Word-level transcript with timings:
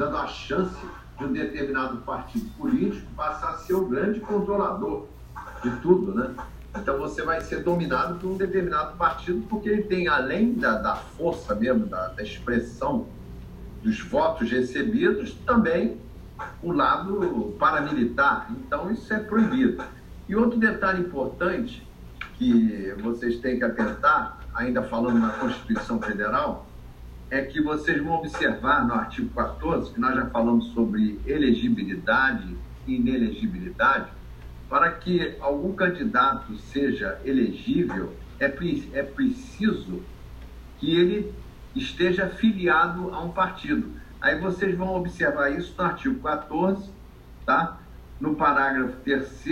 dando 0.00 0.16
a 0.16 0.26
chance 0.26 0.74
de 1.18 1.24
um 1.26 1.32
determinado 1.32 1.98
partido 1.98 2.48
político 2.56 3.06
passar 3.14 3.50
a 3.50 3.58
ser 3.58 3.74
o 3.74 3.86
grande 3.86 4.18
controlador 4.18 5.04
de 5.62 5.70
tudo, 5.82 6.14
né? 6.14 6.34
Então 6.74 6.98
você 6.98 7.22
vai 7.22 7.42
ser 7.42 7.62
dominado 7.62 8.18
por 8.18 8.30
um 8.30 8.36
determinado 8.38 8.96
partido 8.96 9.46
porque 9.46 9.68
ele 9.68 9.82
tem, 9.82 10.08
além 10.08 10.54
da, 10.54 10.78
da 10.78 10.96
força 10.96 11.54
mesmo, 11.54 11.84
da, 11.84 12.08
da 12.08 12.22
expressão 12.22 13.08
dos 13.82 14.00
votos 14.00 14.50
recebidos, 14.50 15.34
também 15.44 16.00
o 16.62 16.72
lado 16.72 17.54
paramilitar. 17.58 18.50
Então 18.52 18.90
isso 18.90 19.12
é 19.12 19.18
proibido. 19.18 19.84
E 20.26 20.34
outro 20.34 20.58
detalhe 20.58 21.02
importante 21.02 21.86
que 22.38 22.94
vocês 23.02 23.36
têm 23.36 23.58
que 23.58 23.64
atentar, 23.64 24.38
ainda 24.54 24.82
falando 24.82 25.18
na 25.18 25.28
Constituição 25.30 26.00
Federal, 26.00 26.69
é 27.30 27.42
que 27.42 27.62
vocês 27.62 28.02
vão 28.02 28.14
observar 28.14 28.86
no 28.86 28.94
artigo 28.94 29.30
14, 29.34 29.92
que 29.92 30.00
nós 30.00 30.14
já 30.14 30.26
falamos 30.26 30.66
sobre 30.72 31.20
elegibilidade 31.24 32.56
e 32.86 32.96
inelegibilidade, 32.96 34.10
para 34.68 34.90
que 34.92 35.36
algum 35.40 35.72
candidato 35.72 36.56
seja 36.56 37.20
elegível, 37.24 38.14
é, 38.38 38.46
é 38.46 39.02
preciso 39.02 40.02
que 40.78 40.94
ele 40.96 41.32
esteja 41.74 42.28
filiado 42.28 43.14
a 43.14 43.20
um 43.22 43.30
partido. 43.30 43.90
Aí 44.20 44.38
vocês 44.38 44.76
vão 44.76 44.94
observar 44.96 45.50
isso 45.50 45.74
no 45.78 45.84
artigo 45.84 46.20
14, 46.20 46.90
tá? 47.46 47.78
no 48.20 48.34
parágrafo 48.34 48.96
3, 49.04 49.44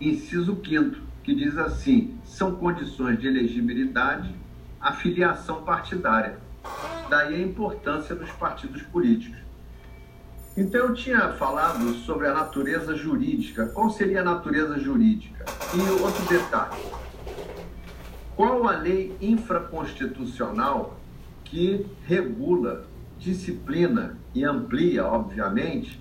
inciso 0.00 0.60
5, 0.64 0.96
que 1.22 1.34
diz 1.34 1.56
assim: 1.56 2.18
são 2.24 2.56
condições 2.56 3.18
de 3.20 3.26
elegibilidade 3.26 4.34
a 4.80 4.92
filiação 4.92 5.62
partidária. 5.62 6.41
Daí 7.08 7.34
a 7.34 7.46
importância 7.46 8.14
dos 8.14 8.30
partidos 8.30 8.82
políticos. 8.82 9.38
Então 10.56 10.80
eu 10.80 10.94
tinha 10.94 11.32
falado 11.32 11.94
sobre 11.94 12.26
a 12.26 12.34
natureza 12.34 12.94
jurídica. 12.94 13.66
Qual 13.66 13.90
seria 13.90 14.20
a 14.20 14.24
natureza 14.24 14.78
jurídica? 14.78 15.44
E 15.74 16.02
outro 16.02 16.24
detalhe. 16.26 16.82
Qual 18.36 18.68
a 18.68 18.72
lei 18.72 19.16
infraconstitucional 19.20 20.98
que 21.44 21.86
regula, 22.06 22.86
disciplina 23.18 24.18
e 24.34 24.44
amplia, 24.44 25.06
obviamente, 25.06 26.00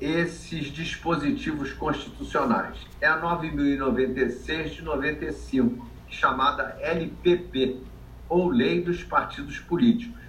esses 0.00 0.66
dispositivos 0.66 1.72
constitucionais? 1.72 2.76
É 3.00 3.06
a 3.06 3.18
9096 3.18 4.74
de 4.74 4.82
95, 4.82 5.86
chamada 6.08 6.76
LPP, 6.80 7.80
ou 8.28 8.48
Lei 8.48 8.82
dos 8.82 9.02
Partidos 9.02 9.58
Políticos. 9.58 10.22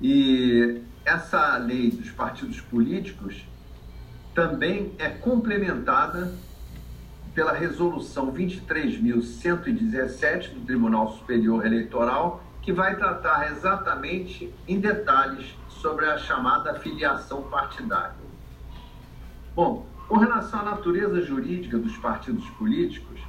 E 0.00 0.82
essa 1.04 1.56
lei 1.58 1.90
dos 1.90 2.10
partidos 2.10 2.60
políticos 2.60 3.44
também 4.34 4.92
é 4.98 5.08
complementada 5.08 6.34
pela 7.34 7.52
resolução 7.52 8.32
23.117 8.32 10.54
do 10.54 10.60
Tribunal 10.60 11.12
Superior 11.12 11.66
Eleitoral, 11.66 12.42
que 12.62 12.72
vai 12.72 12.96
tratar 12.96 13.52
exatamente 13.52 14.50
em 14.66 14.80
detalhes 14.80 15.54
sobre 15.68 16.06
a 16.06 16.16
chamada 16.16 16.72
filiação 16.74 17.42
partidária. 17.42 18.24
Bom, 19.54 19.86
com 20.08 20.16
relação 20.16 20.60
à 20.60 20.64
natureza 20.64 21.20
jurídica 21.22 21.78
dos 21.78 21.96
partidos 21.98 22.48
políticos, 22.50 23.20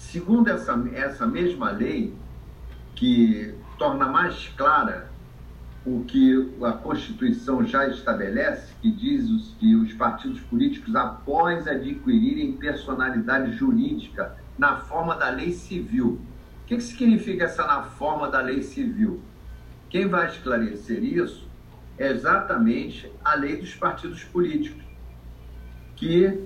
segundo 0.00 0.48
essa, 0.48 0.72
essa 0.94 1.26
mesma 1.26 1.70
lei, 1.70 2.14
que 2.94 3.54
torna 3.78 4.06
mais 4.06 4.48
clara 4.56 5.10
o 5.86 6.04
que 6.04 6.52
a 6.62 6.72
Constituição 6.72 7.64
já 7.64 7.86
estabelece, 7.86 8.74
que 8.82 8.90
diz 8.90 9.54
que 9.58 9.74
os 9.76 9.92
partidos 9.92 10.40
políticos, 10.40 10.94
após 10.96 11.66
adquirirem 11.66 12.52
personalidade 12.54 13.52
jurídica 13.52 14.36
na 14.58 14.76
forma 14.76 15.14
da 15.16 15.30
lei 15.30 15.52
civil. 15.52 16.20
O 16.62 16.66
que, 16.66 16.76
que 16.76 16.82
significa 16.82 17.44
essa 17.44 17.66
na 17.66 17.82
forma 17.82 18.28
da 18.28 18.40
lei 18.40 18.62
civil? 18.62 19.22
Quem 19.88 20.08
vai 20.08 20.28
esclarecer 20.28 21.02
isso 21.02 21.48
é 21.96 22.10
exatamente 22.10 23.10
a 23.24 23.34
lei 23.34 23.56
dos 23.56 23.74
partidos 23.74 24.24
políticos, 24.24 24.82
que 25.96 26.40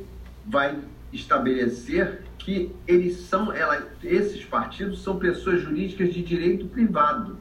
vai 0.47 0.78
estabelecer 1.12 2.23
que 2.44 2.71
eles 2.87 3.16
são, 3.16 3.50
ela, 3.53 3.88
esses 4.03 4.44
partidos 4.44 5.03
são 5.03 5.19
pessoas 5.19 5.62
jurídicas 5.62 6.12
de 6.12 6.22
direito 6.22 6.66
privado 6.66 7.38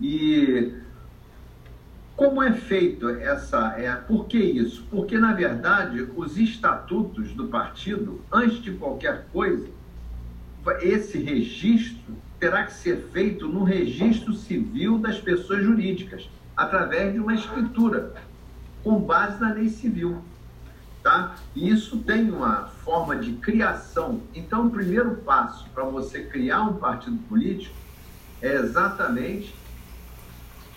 e 0.00 0.72
como 2.16 2.42
é 2.42 2.52
feito 2.52 3.08
essa. 3.10 3.74
É, 3.76 3.94
por 3.94 4.26
que 4.26 4.38
isso? 4.38 4.86
Porque, 4.90 5.18
na 5.18 5.32
verdade, 5.32 6.08
os 6.16 6.38
estatutos 6.38 7.32
do 7.32 7.48
partido, 7.48 8.22
antes 8.32 8.62
de 8.62 8.72
qualquer 8.72 9.26
coisa, 9.32 9.68
esse 10.80 11.18
registro 11.18 12.14
terá 12.40 12.64
que 12.64 12.72
ser 12.72 13.08
feito 13.12 13.46
no 13.48 13.64
registro 13.64 14.32
civil 14.32 14.98
das 14.98 15.18
pessoas 15.18 15.62
jurídicas, 15.62 16.28
através 16.56 17.12
de 17.12 17.20
uma 17.20 17.34
escritura, 17.34 18.14
com 18.82 18.98
base 18.98 19.40
na 19.40 19.52
lei 19.52 19.68
civil. 19.68 20.22
Tá? 21.04 21.36
E 21.54 21.68
isso 21.68 21.98
tem 21.98 22.30
uma 22.30 22.68
forma 22.82 23.14
de 23.14 23.34
criação. 23.34 24.22
Então, 24.34 24.68
o 24.68 24.70
primeiro 24.70 25.16
passo 25.16 25.68
para 25.68 25.84
você 25.84 26.24
criar 26.24 26.62
um 26.62 26.78
partido 26.78 27.18
político 27.28 27.76
é 28.40 28.54
exatamente 28.54 29.54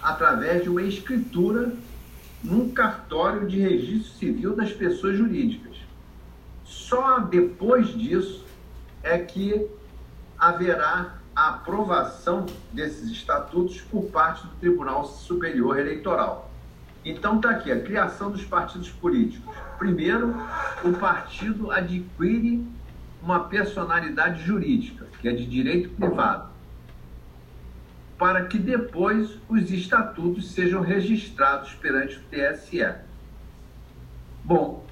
através 0.01 0.63
de 0.63 0.69
uma 0.69 0.83
escritura 0.83 1.73
num 2.43 2.69
cartório 2.71 3.47
de 3.47 3.57
registro 3.57 4.17
civil 4.19 4.53
das 4.53 4.73
pessoas 4.73 5.17
jurídicas. 5.17 5.77
Só 6.65 7.19
depois 7.19 7.87
disso 7.97 8.45
é 9.01 9.17
que 9.17 9.65
haverá 10.37 11.19
a 11.33 11.49
aprovação 11.49 12.45
desses 12.73 13.09
estatutos 13.11 13.79
por 13.79 14.03
parte 14.11 14.45
do 14.45 14.55
Tribunal 14.55 15.05
Superior 15.05 15.79
Eleitoral. 15.79 16.46
Então 17.09 17.37
está 17.37 17.51
aqui 17.51 17.71
a 17.71 17.81
criação 17.81 18.31
dos 18.31 18.43
partidos 18.43 18.89
políticos. 18.89 19.55
Primeiro, 19.77 20.35
o 20.83 20.93
partido 20.93 21.71
adquire 21.71 22.65
uma 23.21 23.45
personalidade 23.45 24.43
jurídica, 24.43 25.07
que 25.19 25.27
é 25.27 25.33
de 25.33 25.45
direito 25.45 25.89
privado 25.89 26.57
para 28.17 28.45
que 28.45 28.57
depois 28.57 29.37
os 29.47 29.69
estatutos 29.69 30.51
sejam 30.51 30.81
registrados 30.81 31.73
perante 31.75 32.17
o 32.17 32.21
TSE. 32.31 32.95
Bom, 34.43 34.85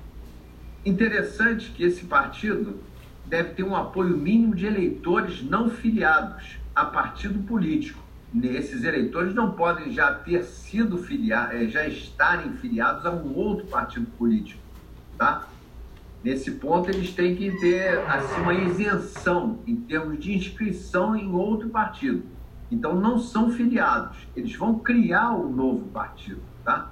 interessante 0.85 1.71
que 1.71 1.83
esse 1.83 2.05
partido 2.05 2.79
deve 3.25 3.55
ter 3.55 3.63
um 3.63 3.75
apoio 3.75 4.15
mínimo 4.15 4.53
de 4.53 4.67
eleitores 4.67 5.41
não 5.41 5.69
filiados 5.69 6.59
a 6.75 6.85
partido 6.85 7.39
político. 7.39 8.04
Esses 8.43 8.83
eleitores 8.83 9.33
não 9.33 9.51
podem 9.53 9.91
já 9.91 10.13
ter 10.13 10.43
sido 10.43 10.97
filiados, 10.97 11.55
eh, 11.55 11.67
já 11.67 11.87
estarem 11.87 12.53
filiados 12.57 13.05
a 13.05 13.11
um 13.11 13.33
outro 13.33 13.67
partido 13.67 14.07
político, 14.11 14.61
tá? 15.17 15.47
Nesse 16.23 16.51
ponto, 16.51 16.89
eles 16.89 17.13
têm 17.13 17.35
que 17.35 17.51
ter 17.59 17.99
assim, 18.07 18.41
uma 18.41 18.53
isenção 18.53 19.63
em 19.65 19.75
termos 19.75 20.19
de 20.19 20.33
inscrição 20.33 21.15
em 21.15 21.31
outro 21.31 21.69
partido. 21.69 22.35
Então 22.69 22.99
não 22.99 23.19
são 23.19 23.51
filiados, 23.51 24.27
eles 24.35 24.55
vão 24.55 24.79
criar 24.79 25.31
um 25.33 25.49
novo 25.53 25.87
partido, 25.89 26.41
tá? 26.63 26.91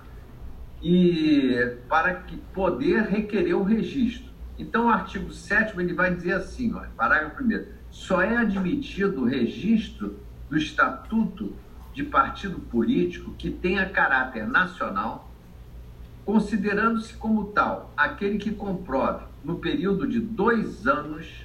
E 0.82 1.78
para 1.90 2.14
que 2.14 2.38
poder 2.38 3.04
requerer 3.04 3.58
o 3.58 3.64
registro. 3.64 4.32
Então 4.58 4.86
o 4.86 4.90
artigo 4.90 5.34
7 5.34 5.78
ele 5.80 5.94
vai 5.94 6.14
dizer 6.14 6.34
assim, 6.34 6.74
ó, 6.74 6.86
parágrafo 6.96 7.44
1 7.44 7.66
só 7.90 8.22
é 8.22 8.38
admitido 8.38 9.22
o 9.22 9.26
registro 9.26 10.23
do 10.54 10.60
estatuto 10.60 11.54
de 11.96 12.04
partido 12.04 12.60
político 12.60 13.34
que 13.34 13.50
tenha 13.50 13.90
caráter 13.90 14.48
nacional, 14.48 15.28
considerando-se 16.24 17.16
como 17.16 17.46
tal 17.46 17.92
aquele 17.98 18.38
que 18.38 18.52
comprove, 18.52 19.26
no 19.44 19.58
período 19.58 20.08
de 20.08 20.20
dois 20.20 20.86
anos, 20.86 21.44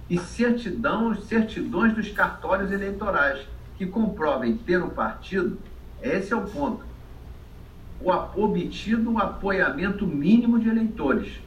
e 0.08 0.18
certidão, 0.18 1.14
certidões 1.14 1.94
dos 1.94 2.10
cartórios 2.10 2.70
eleitorais 2.70 3.46
que 3.76 3.86
comprovem 3.86 4.56
ter 4.56 4.82
o 4.82 4.90
partido, 4.90 5.58
esse 6.02 6.32
é 6.32 6.36
o 6.36 6.42
ponto. 6.42 6.84
O 8.00 8.10
obtido 8.10 9.12
o 9.12 9.18
apoiamento 9.18 10.06
mínimo 10.06 10.60
de 10.60 10.68
eleitores. 10.68 11.40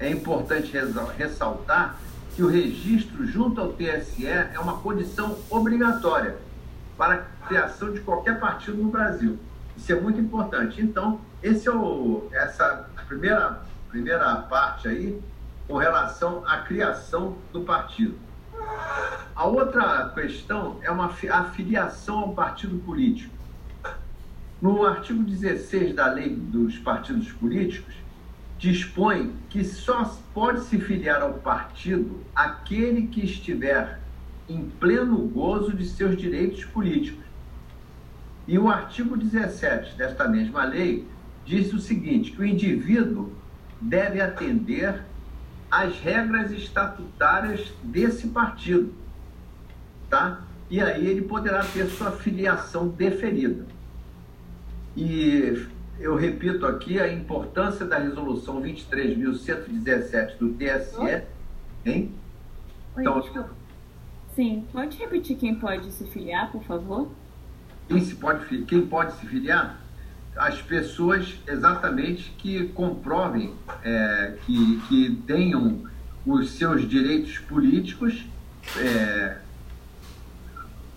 É 0.00 0.10
importante 0.10 0.72
ressaltar 1.16 1.96
que 2.34 2.42
o 2.42 2.48
registro 2.48 3.26
junto 3.26 3.60
ao 3.60 3.72
TSE 3.72 4.26
é 4.26 4.58
uma 4.60 4.78
condição 4.78 5.36
obrigatória 5.50 6.36
para 6.96 7.14
a 7.14 7.46
criação 7.46 7.92
de 7.92 8.00
qualquer 8.00 8.40
partido 8.40 8.78
no 8.78 8.90
Brasil. 8.90 9.38
Isso 9.76 9.92
é 9.92 10.00
muito 10.00 10.20
importante. 10.20 10.80
Então, 10.80 11.20
esse 11.42 11.68
é 11.68 11.72
o, 11.72 12.28
essa 12.32 12.88
primeira, 13.06 13.60
primeira 13.90 14.36
parte 14.36 14.88
aí 14.88 15.20
com 15.68 15.76
relação 15.76 16.42
à 16.46 16.62
criação 16.62 17.36
do 17.52 17.60
partido. 17.60 18.18
A 19.36 19.46
outra 19.46 20.10
questão 20.14 20.78
é 20.82 20.90
uma 20.90 21.14
afiliação 21.30 22.18
ao 22.20 22.32
partido 22.32 22.78
político. 22.78 23.36
No 24.60 24.84
artigo 24.84 25.22
16 25.22 25.94
da 25.94 26.10
Lei 26.10 26.34
dos 26.34 26.78
Partidos 26.78 27.30
Políticos, 27.30 27.94
dispõe 28.58 29.32
que 29.48 29.62
só 29.62 30.04
pode 30.34 30.64
se 30.64 30.80
filiar 30.80 31.22
ao 31.22 31.34
partido 31.34 32.24
aquele 32.34 33.06
que 33.06 33.24
estiver 33.24 34.00
em 34.48 34.68
pleno 34.80 35.16
gozo 35.28 35.72
de 35.72 35.86
seus 35.86 36.16
direitos 36.16 36.64
políticos. 36.64 37.24
E 38.48 38.58
o 38.58 38.68
artigo 38.68 39.16
17 39.16 39.96
desta 39.96 40.26
mesma 40.26 40.64
lei 40.64 41.06
diz 41.44 41.72
o 41.72 41.78
seguinte: 41.78 42.32
que 42.32 42.40
o 42.40 42.44
indivíduo 42.44 43.32
deve 43.80 44.20
atender 44.20 45.04
às 45.70 45.98
regras 45.98 46.50
estatutárias 46.50 47.72
desse 47.82 48.28
partido, 48.28 48.92
tá? 50.08 50.42
E 50.70 50.80
aí 50.80 51.06
ele 51.06 51.22
poderá 51.22 51.64
ter 51.64 51.86
sua 51.86 52.10
filiação 52.10 52.88
deferida. 52.88 53.66
E 54.96 55.66
eu 55.98 56.16
repito 56.16 56.66
aqui 56.66 57.00
a 57.00 57.12
importância 57.12 57.86
da 57.86 57.98
resolução 57.98 58.62
23.117 58.62 60.36
do 60.38 60.50
TSE, 60.54 61.22
hein? 61.84 62.12
Então, 62.98 63.22
Sim, 64.34 64.64
pode 64.72 64.96
repetir 64.98 65.36
quem 65.36 65.54
pode 65.54 65.90
se 65.92 66.04
filiar, 66.04 66.52
por 66.52 66.62
favor? 66.62 67.10
Quem, 67.88 68.00
se 68.00 68.14
pode, 68.14 68.62
quem 68.64 68.86
pode 68.86 69.12
se 69.14 69.26
filiar? 69.26 69.80
As 70.38 70.62
pessoas 70.62 71.36
exatamente 71.46 72.30
que 72.38 72.68
comprovem 72.68 73.54
é, 73.82 74.36
que, 74.46 74.80
que 74.88 75.22
tenham 75.26 75.82
os 76.24 76.52
seus 76.52 76.88
direitos 76.88 77.38
políticos. 77.38 78.24
É, 78.76 79.38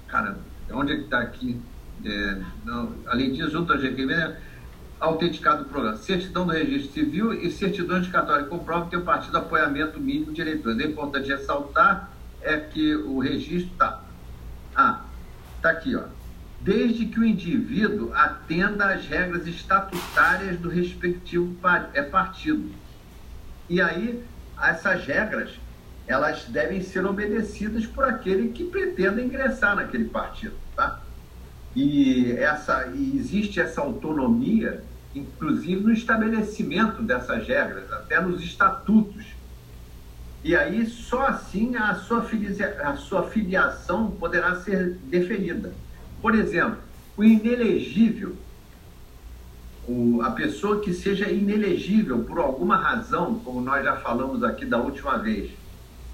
cara, 0.07 0.37
onde 0.71 0.93
é 0.93 0.95
que 0.97 1.03
está 1.03 1.19
aqui? 1.19 1.59
É, 2.05 2.41
não, 2.65 2.93
além 3.07 3.31
disso, 3.31 3.49
junto 3.49 3.73
ao 3.73 3.79
GQV, 3.79 4.35
autenticado 4.99 5.63
o 5.63 5.65
programa, 5.65 5.97
certidão 5.97 6.45
do 6.45 6.53
registro 6.53 6.93
civil 6.93 7.33
e 7.33 7.49
certidão 7.51 7.99
de 7.99 8.09
cartório 8.09 8.45
comprova 8.45 8.89
que 8.89 8.95
o 8.95 9.01
partido 9.01 9.37
apoiamento 9.37 9.99
mínimo 9.99 10.31
de 10.31 10.41
eleitores. 10.41 10.79
É 10.79 10.85
importante 10.85 11.29
ressaltar 11.29 12.11
é 12.41 12.57
que 12.57 12.95
o 12.95 13.19
registro 13.19 13.71
está. 13.73 14.03
Ah, 14.75 15.01
está 15.57 15.71
aqui, 15.71 15.95
ó. 15.95 16.03
Desde 16.63 17.05
que 17.05 17.19
o 17.19 17.25
indivíduo 17.25 18.13
atenda 18.13 18.93
às 18.93 19.05
regras 19.07 19.47
estatutárias 19.47 20.59
do 20.59 20.69
respectivo 20.69 21.55
é 21.93 22.03
partido. 22.03 22.69
E 23.67 23.81
aí, 23.81 24.23
essas 24.61 25.05
regras, 25.05 25.49
elas 26.05 26.45
devem 26.45 26.81
ser 26.81 27.05
obedecidas 27.05 27.85
por 27.87 28.03
aquele 28.03 28.49
que 28.49 28.65
pretenda 28.65 29.21
ingressar 29.21 29.75
naquele 29.75 30.05
partido, 30.05 30.55
tá? 30.75 31.01
E, 31.75 32.33
essa, 32.33 32.87
e 32.93 33.17
existe 33.17 33.59
essa 33.59 33.81
autonomia 33.81 34.83
inclusive 35.15 35.81
no 35.81 35.91
estabelecimento 35.91 37.01
dessas 37.01 37.47
regras, 37.47 37.91
até 37.91 38.19
nos 38.21 38.41
estatutos. 38.41 39.25
E 40.43 40.55
aí, 40.55 40.85
só 40.87 41.27
assim 41.27 41.75
a 41.75 41.95
sua, 41.95 42.25
a 42.83 42.95
sua 42.95 43.29
filiação 43.29 44.11
poderá 44.11 44.55
ser 44.55 44.97
deferida. 45.03 45.73
Por 46.21 46.35
exemplo, 46.35 46.77
o 47.17 47.23
inelegível, 47.23 48.35
o, 49.87 50.21
a 50.21 50.29
pessoa 50.31 50.79
que 50.79 50.93
seja 50.93 51.27
inelegível 51.29 52.23
por 52.23 52.39
alguma 52.39 52.77
razão, 52.77 53.39
como 53.39 53.59
nós 53.61 53.83
já 53.83 53.97
falamos 53.97 54.43
aqui 54.43 54.65
da 54.65 54.77
última 54.77 55.17
vez, 55.17 55.51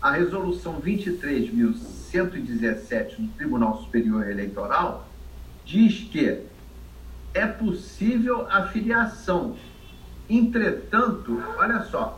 a 0.01 0.11
resolução 0.11 0.81
23.117 0.81 3.17
do 3.17 3.27
Tribunal 3.33 3.83
Superior 3.83 4.29
Eleitoral 4.29 5.07
diz 5.65 6.07
que 6.09 6.43
é 7.33 7.45
possível 7.45 8.47
a 8.49 8.67
filiação. 8.67 9.57
Entretanto, 10.29 11.43
olha 11.57 11.83
só, 11.83 12.17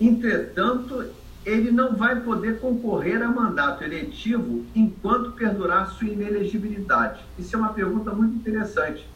entretanto, 0.00 1.10
ele 1.46 1.70
não 1.70 1.94
vai 1.94 2.20
poder 2.20 2.58
concorrer 2.58 3.22
a 3.22 3.28
mandato 3.28 3.84
eletivo 3.84 4.66
enquanto 4.74 5.30
perdurar 5.30 5.88
sua 5.92 6.08
inelegibilidade. 6.08 7.24
Isso 7.38 7.54
é 7.54 7.58
uma 7.58 7.72
pergunta 7.72 8.10
muito 8.10 8.34
interessante, 8.34 9.08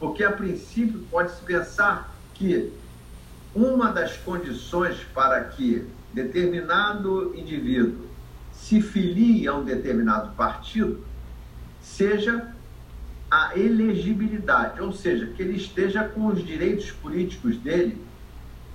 porque 0.00 0.24
a 0.24 0.32
princípio 0.32 1.04
pode-se 1.10 1.42
pensar 1.42 2.16
que 2.32 2.72
uma 3.54 3.92
das 3.92 4.16
condições 4.16 4.96
para 5.12 5.44
que 5.44 5.86
determinado 6.14 7.34
indivíduo 7.36 8.06
se 8.50 8.80
filie 8.80 9.46
a 9.46 9.54
um 9.54 9.62
determinado 9.62 10.34
partido 10.36 11.04
seja 11.82 12.54
a 13.30 13.58
elegibilidade, 13.58 14.80
ou 14.80 14.90
seja, 14.90 15.26
que 15.26 15.42
ele 15.42 15.58
esteja 15.58 16.02
com 16.02 16.28
os 16.28 16.42
direitos 16.42 16.90
políticos 16.92 17.58
dele 17.58 18.02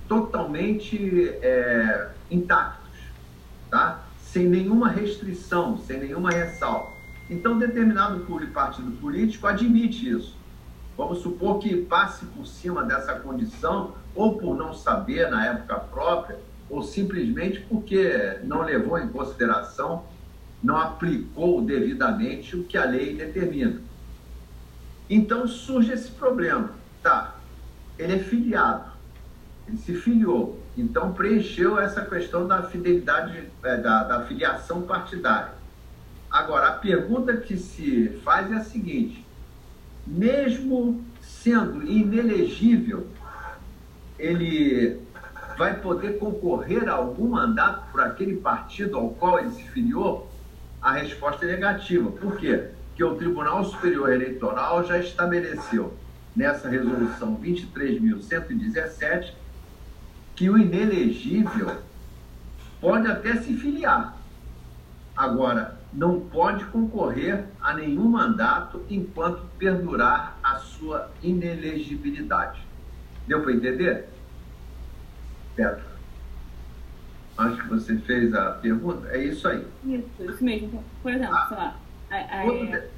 totalmente 0.06 1.28
é, 1.42 2.10
intactos, 2.30 2.83
tá? 3.74 4.04
sem 4.20 4.48
nenhuma 4.48 4.88
restrição, 4.88 5.78
sem 5.78 5.98
nenhuma 5.98 6.30
ressalva. 6.30 6.92
Então, 7.28 7.58
determinado 7.58 8.24
partido 8.52 8.92
político 9.00 9.48
admite 9.48 10.08
isso. 10.08 10.36
Vamos 10.96 11.18
supor 11.18 11.58
que 11.58 11.76
passe 11.82 12.24
por 12.26 12.46
cima 12.46 12.84
dessa 12.84 13.16
condição, 13.16 13.94
ou 14.14 14.38
por 14.38 14.56
não 14.56 14.72
saber 14.72 15.28
na 15.28 15.44
época 15.46 15.74
própria, 15.74 16.38
ou 16.70 16.84
simplesmente 16.84 17.60
porque 17.68 18.38
não 18.44 18.62
levou 18.62 18.96
em 18.96 19.08
consideração, 19.08 20.04
não 20.62 20.76
aplicou 20.76 21.60
devidamente 21.60 22.56
o 22.56 22.62
que 22.62 22.78
a 22.78 22.84
lei 22.84 23.16
determina. 23.16 23.80
Então 25.10 25.48
surge 25.48 25.92
esse 25.92 26.12
problema. 26.12 26.70
Tá, 27.02 27.34
ele 27.98 28.14
é 28.14 28.18
filiado, 28.18 28.92
ele 29.66 29.76
se 29.78 29.94
filiou, 29.94 30.63
então 30.76 31.12
preencheu 31.12 31.78
essa 31.78 32.04
questão 32.04 32.46
da 32.46 32.62
fidelidade, 32.64 33.44
é, 33.62 33.76
da, 33.76 34.02
da 34.04 34.22
filiação 34.22 34.82
partidária. 34.82 35.52
Agora, 36.30 36.68
a 36.68 36.72
pergunta 36.72 37.36
que 37.36 37.56
se 37.56 38.08
faz 38.24 38.50
é 38.50 38.56
a 38.56 38.64
seguinte: 38.64 39.24
mesmo 40.06 41.04
sendo 41.20 41.86
inelegível, 41.86 43.06
ele 44.18 45.00
vai 45.56 45.80
poder 45.80 46.18
concorrer 46.18 46.88
a 46.88 46.94
algum 46.94 47.28
mandato 47.28 47.84
por 47.92 48.00
aquele 48.00 48.36
partido 48.36 48.96
ao 48.96 49.10
qual 49.10 49.38
ele 49.38 49.50
se 49.50 49.62
filiou? 49.68 50.28
A 50.82 50.92
resposta 50.92 51.44
é 51.44 51.52
negativa. 51.52 52.10
Por 52.10 52.36
quê? 52.36 52.70
Porque 52.88 53.04
o 53.04 53.14
Tribunal 53.14 53.64
Superior 53.64 54.12
Eleitoral 54.12 54.84
já 54.84 54.98
estabeleceu 54.98 55.94
nessa 56.34 56.68
resolução 56.68 57.36
23.117 57.36 59.32
que 60.34 60.50
o 60.50 60.58
inelegível 60.58 61.78
pode 62.80 63.06
até 63.08 63.36
se 63.36 63.54
filiar. 63.54 64.16
Agora, 65.16 65.78
não 65.92 66.20
pode 66.20 66.64
concorrer 66.66 67.46
a 67.60 67.72
nenhum 67.74 68.08
mandato 68.08 68.84
enquanto 68.90 69.46
perdurar 69.58 70.36
a 70.42 70.56
sua 70.56 71.10
inelegibilidade. 71.22 72.60
Deu 73.28 73.42
para 73.42 73.52
entender? 73.52 74.08
Pedro. 75.54 75.84
Acho 77.38 77.62
que 77.62 77.68
você 77.68 77.96
fez 77.98 78.34
a 78.34 78.52
pergunta. 78.52 79.08
É 79.08 79.24
isso 79.24 79.46
aí. 79.46 79.66
Isso, 79.84 80.30
isso 80.30 80.44
mesmo. 80.44 80.84
Por 81.02 81.12
exemplo, 81.12 81.34
ah, 81.34 81.46
sei 81.48 81.56
lá. 81.56 81.76
A, 82.10 82.14
a, 82.14 82.46
é... 82.46 82.90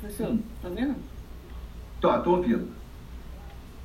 Professor, 0.00 0.30
hum. 0.30 0.42
tá 0.62 0.68
ouvindo? 0.68 0.96
Tô, 2.00 2.18
tô 2.20 2.36
ouvindo. 2.36 2.77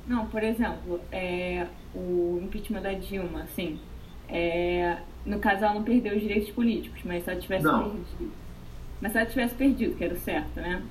Não, 0.06 0.26
por 0.26 0.42
exemplo, 0.42 1.00
é, 1.10 1.66
o 1.94 2.40
impeachment 2.42 2.82
da 2.82 2.92
Dilma, 2.92 3.42
assim, 3.42 3.80
é, 4.28 4.98
no 5.24 5.38
caso 5.38 5.64
ela 5.64 5.74
não 5.74 5.82
perdeu 5.82 6.14
os 6.14 6.20
direitos 6.20 6.50
políticos, 6.50 7.00
mas 7.04 7.24
se 7.24 7.30
ela 7.30 7.40
tivesse 7.40 7.64
não. 7.64 7.90
perdido. 7.90 8.32
Mas 9.00 9.12
se 9.12 9.18
ela 9.18 9.26
tivesse 9.26 9.54
perdido, 9.54 9.96
que 9.96 10.04
era 10.04 10.14
o 10.14 10.18
certo, 10.18 10.60
né? 10.60 10.82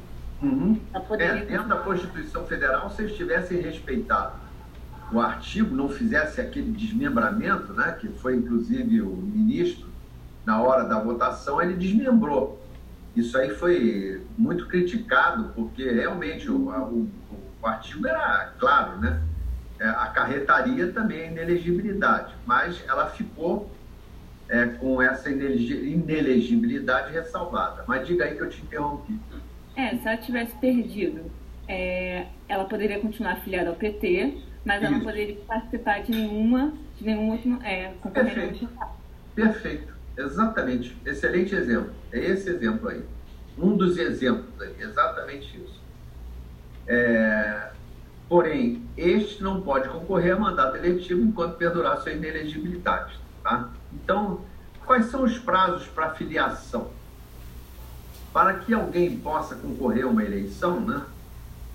Uhum. 0.42 0.80
É, 1.20 1.46
dentro 1.46 1.68
da 1.68 1.78
Constituição 1.78 2.46
Federal, 2.46 2.90
se 2.90 3.04
eles 3.04 3.16
tivessem 3.16 3.62
respeitado 3.62 4.44
o 5.12 5.20
artigo, 5.20 5.76
não 5.76 5.88
fizesse 5.88 6.42
aquele 6.42 6.72
desmembramento, 6.72 7.72
né, 7.74 7.96
que 8.00 8.08
foi 8.08 8.36
inclusive 8.36 9.02
o 9.02 9.16
ministro, 9.16 9.88
na 10.46 10.62
hora 10.62 10.84
da 10.84 11.00
votação, 11.00 11.62
ele 11.62 11.76
desmembrou. 11.76 12.62
Isso 13.16 13.38
aí 13.38 13.52
foi 13.52 14.22
muito 14.38 14.68
criticado, 14.68 15.52
porque 15.56 15.90
realmente 15.90 16.50
o, 16.50 16.70
o, 16.70 17.10
o 17.32 17.43
artigo 17.68 18.08
era 18.08 18.54
claro, 18.60 19.00
né? 19.00 19.22
É, 19.80 19.88
acarretaria 19.88 20.92
também 20.92 21.22
a 21.22 21.26
inelegibilidade, 21.26 22.34
mas 22.46 22.84
ela 22.88 23.08
ficou 23.10 23.70
é, 24.50 24.66
com 24.68 25.02
essa 25.02 25.30
inelegibilidade 25.30 27.12
ressalvada. 27.12 27.84
Mas 27.88 28.08
diga 28.08 28.26
aí 28.26 28.36
que 28.36 28.42
eu 28.42 28.50
te 28.50 28.62
interrompi. 28.62 29.20
É, 29.76 29.98
se 29.98 30.08
ela 30.08 30.18
tivesse 30.18 30.56
perdido, 30.58 31.32
é, 31.68 32.28
ela 32.48 32.66
poderia 32.66 33.00
continuar 33.00 33.34
afiliada 33.34 33.70
ao 33.70 33.76
PT, 33.76 34.38
mas 34.64 34.78
Isso. 34.78 34.86
ela 34.86 34.98
não 34.98 35.04
poderia 35.04 35.36
participar 35.48 36.04
de 36.04 36.12
nenhuma, 36.12 36.74
de 36.98 37.06
nenhum 37.06 37.32
outro 37.32 37.60
é, 37.64 37.92
Perfeito. 38.14 38.70
Perfeito. 39.36 39.94
Exatamente. 40.18 40.96
Excelente 41.06 41.56
exemplo. 41.56 41.92
É 42.12 42.20
esse 42.20 42.50
exemplo 42.50 42.90
aí. 42.90 43.04
Um 43.58 43.76
dos 43.76 43.98
exemplos 43.98 44.62
aí. 44.62 44.76
Exatamente 44.80 45.58
isso. 45.58 45.83
É, 46.88 47.72
porém, 48.28 48.84
este 48.98 49.42
não 49.42 49.62
pode 49.62 49.90
concorrer 49.90 50.36
a 50.36 50.40
mandato 50.40 50.78
eletivo 50.78 51.22
enquanto 51.22 51.56
perdurar 51.56 51.98
sua 52.02 52.12
inelegibilidade. 52.12 53.20
Tá? 53.42 53.70
Então, 53.94 54.42
quais 54.86 55.06
são 55.06 55.24
os 55.24 55.38
prazos 55.38 55.88
para 55.88 56.12
filiação? 56.12 56.92
Para 58.32 58.56
que 58.56 58.74
alguém 58.74 59.18
possa 59.18 59.56
concorrer 59.56 60.06
a 60.06 60.08
uma 60.08 60.24
eleição, 60.24 60.80
né, 60.80 61.04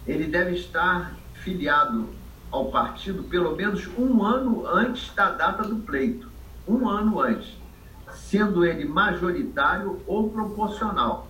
ele 0.06 0.24
deve 0.24 0.56
estar 0.56 1.14
filiado 1.34 2.08
ao 2.50 2.70
partido 2.70 3.22
pelo 3.24 3.54
menos 3.54 3.86
um 3.98 4.24
ano 4.24 4.66
antes 4.66 5.14
da 5.14 5.30
data 5.30 5.62
do 5.62 5.76
pleito. 5.76 6.28
Um 6.66 6.88
ano 6.88 7.20
antes, 7.20 7.56
sendo 8.12 8.64
ele 8.64 8.84
majoritário 8.84 10.00
ou 10.06 10.30
proporcional. 10.30 11.27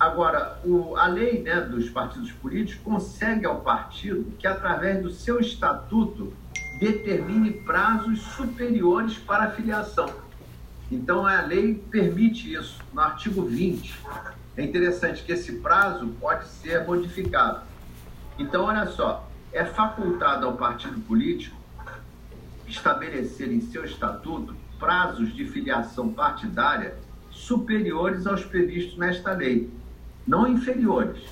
Agora, 0.00 0.58
o, 0.64 0.96
a 0.96 1.06
lei 1.08 1.42
né, 1.42 1.60
dos 1.60 1.90
partidos 1.90 2.32
políticos 2.32 2.82
consegue 2.82 3.44
ao 3.44 3.60
partido 3.60 4.32
que, 4.38 4.46
através 4.46 5.02
do 5.02 5.10
seu 5.10 5.38
estatuto, 5.38 6.32
determine 6.80 7.50
prazos 7.50 8.22
superiores 8.22 9.18
para 9.18 9.44
a 9.44 9.50
filiação. 9.50 10.10
Então, 10.90 11.26
a 11.26 11.42
lei 11.42 11.74
permite 11.74 12.50
isso, 12.50 12.78
no 12.94 13.02
artigo 13.02 13.42
20. 13.42 13.94
É 14.56 14.64
interessante 14.64 15.22
que 15.22 15.32
esse 15.32 15.56
prazo 15.56 16.08
pode 16.18 16.48
ser 16.48 16.86
modificado. 16.86 17.60
Então, 18.38 18.64
olha 18.64 18.86
só, 18.86 19.28
é 19.52 19.66
facultado 19.66 20.46
ao 20.46 20.54
partido 20.54 20.98
político 21.02 21.54
estabelecer 22.66 23.52
em 23.52 23.60
seu 23.60 23.84
estatuto 23.84 24.56
prazos 24.78 25.34
de 25.34 25.44
filiação 25.44 26.10
partidária 26.10 26.96
superiores 27.30 28.26
aos 28.26 28.42
previstos 28.42 28.96
nesta 28.96 29.32
lei 29.32 29.70
não 30.26 30.46
inferiores, 30.46 31.22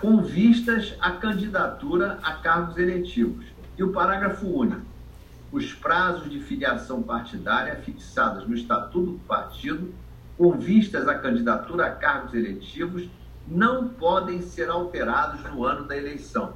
com 0.00 0.22
vistas 0.22 0.94
à 1.00 1.12
candidatura 1.12 2.18
a 2.22 2.34
cargos 2.34 2.76
eletivos. 2.76 3.46
E 3.78 3.82
o 3.82 3.92
parágrafo 3.92 4.46
único. 4.46 4.82
Os 5.50 5.72
prazos 5.72 6.30
de 6.30 6.40
filiação 6.40 7.02
partidária 7.02 7.76
fixados 7.76 8.46
no 8.48 8.54
Estatuto 8.54 9.12
do 9.12 9.18
Partido, 9.20 9.94
com 10.36 10.52
vistas 10.52 11.06
à 11.06 11.14
candidatura 11.14 11.86
a 11.86 11.90
cargos 11.90 12.34
eletivos, 12.34 13.08
não 13.46 13.88
podem 13.88 14.40
ser 14.42 14.70
alterados 14.70 15.42
no 15.52 15.64
ano 15.64 15.86
da 15.86 15.96
eleição. 15.96 16.54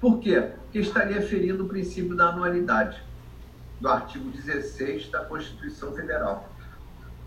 Por 0.00 0.18
quê? 0.20 0.40
Porque 0.62 0.78
estaria 0.78 1.20
ferindo 1.20 1.64
o 1.64 1.68
princípio 1.68 2.16
da 2.16 2.28
anualidade, 2.28 3.02
do 3.80 3.88
artigo 3.88 4.30
16 4.30 5.08
da 5.10 5.24
Constituição 5.24 5.92
Federal. 5.92 6.48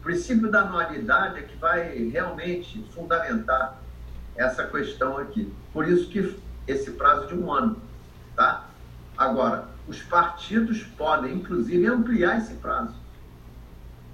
O 0.03 0.05
princípio 0.05 0.51
da 0.51 0.63
anualidade 0.63 1.39
é 1.39 1.43
que 1.43 1.55
vai 1.55 1.95
realmente 2.10 2.86
fundamentar 2.93 3.79
essa 4.36 4.67
questão 4.67 5.17
aqui. 5.17 5.50
Por 5.72 5.88
isso 5.88 6.10
que 6.10 6.38
esse 6.67 6.91
prazo 6.91 7.27
de 7.27 7.36
um 7.36 7.50
ano, 7.50 7.81
tá? 8.36 8.67
Agora, 9.17 9.69
os 9.88 10.01
partidos 10.01 10.83
podem, 10.98 11.36
inclusive, 11.36 11.88
ampliar 11.88 12.38
esse 12.38 12.55
prazo, 12.55 12.93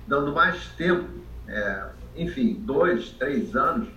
dando 0.05 0.31
mais 0.31 0.63
tempo, 0.77 1.09
é, 1.47 1.87
enfim, 2.15 2.53
dois, 2.59 3.09
três 3.09 3.55
anos, 3.55 3.89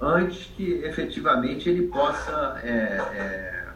antes 0.00 0.46
que 0.56 0.64
efetivamente 0.82 1.68
ele 1.68 1.86
possa 1.86 2.60
é, 2.64 2.70
é, 2.72 3.68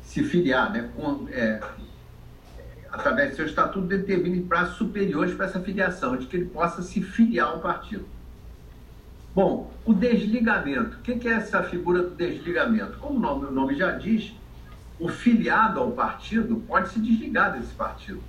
se 0.00 0.24
filiar, 0.24 0.72
né? 0.72 0.90
Com, 0.96 1.28
é, 1.28 1.60
através 2.92 3.30
do 3.30 3.36
seu 3.36 3.46
estatuto, 3.46 3.86
determine 3.86 4.42
prazos 4.42 4.76
superiores 4.76 5.34
para 5.34 5.46
essa 5.46 5.60
filiação, 5.60 6.16
de 6.16 6.26
que 6.26 6.36
ele 6.36 6.46
possa 6.46 6.82
se 6.82 7.00
filiar 7.00 7.48
ao 7.48 7.60
partido. 7.60 8.04
Bom, 9.34 9.72
o 9.84 9.94
desligamento. 9.94 10.96
O 10.98 11.00
que 11.00 11.28
é 11.28 11.32
essa 11.32 11.62
figura 11.62 12.02
do 12.02 12.10
desligamento? 12.10 12.98
Como 12.98 13.16
o 13.16 13.20
nome, 13.20 13.46
o 13.46 13.52
nome 13.52 13.76
já 13.76 13.92
diz, 13.92 14.32
o 14.98 15.08
filiado 15.08 15.78
ao 15.78 15.92
partido 15.92 16.56
pode 16.66 16.88
se 16.88 17.00
desligar 17.00 17.52
desse 17.52 17.72
partido. 17.74 18.20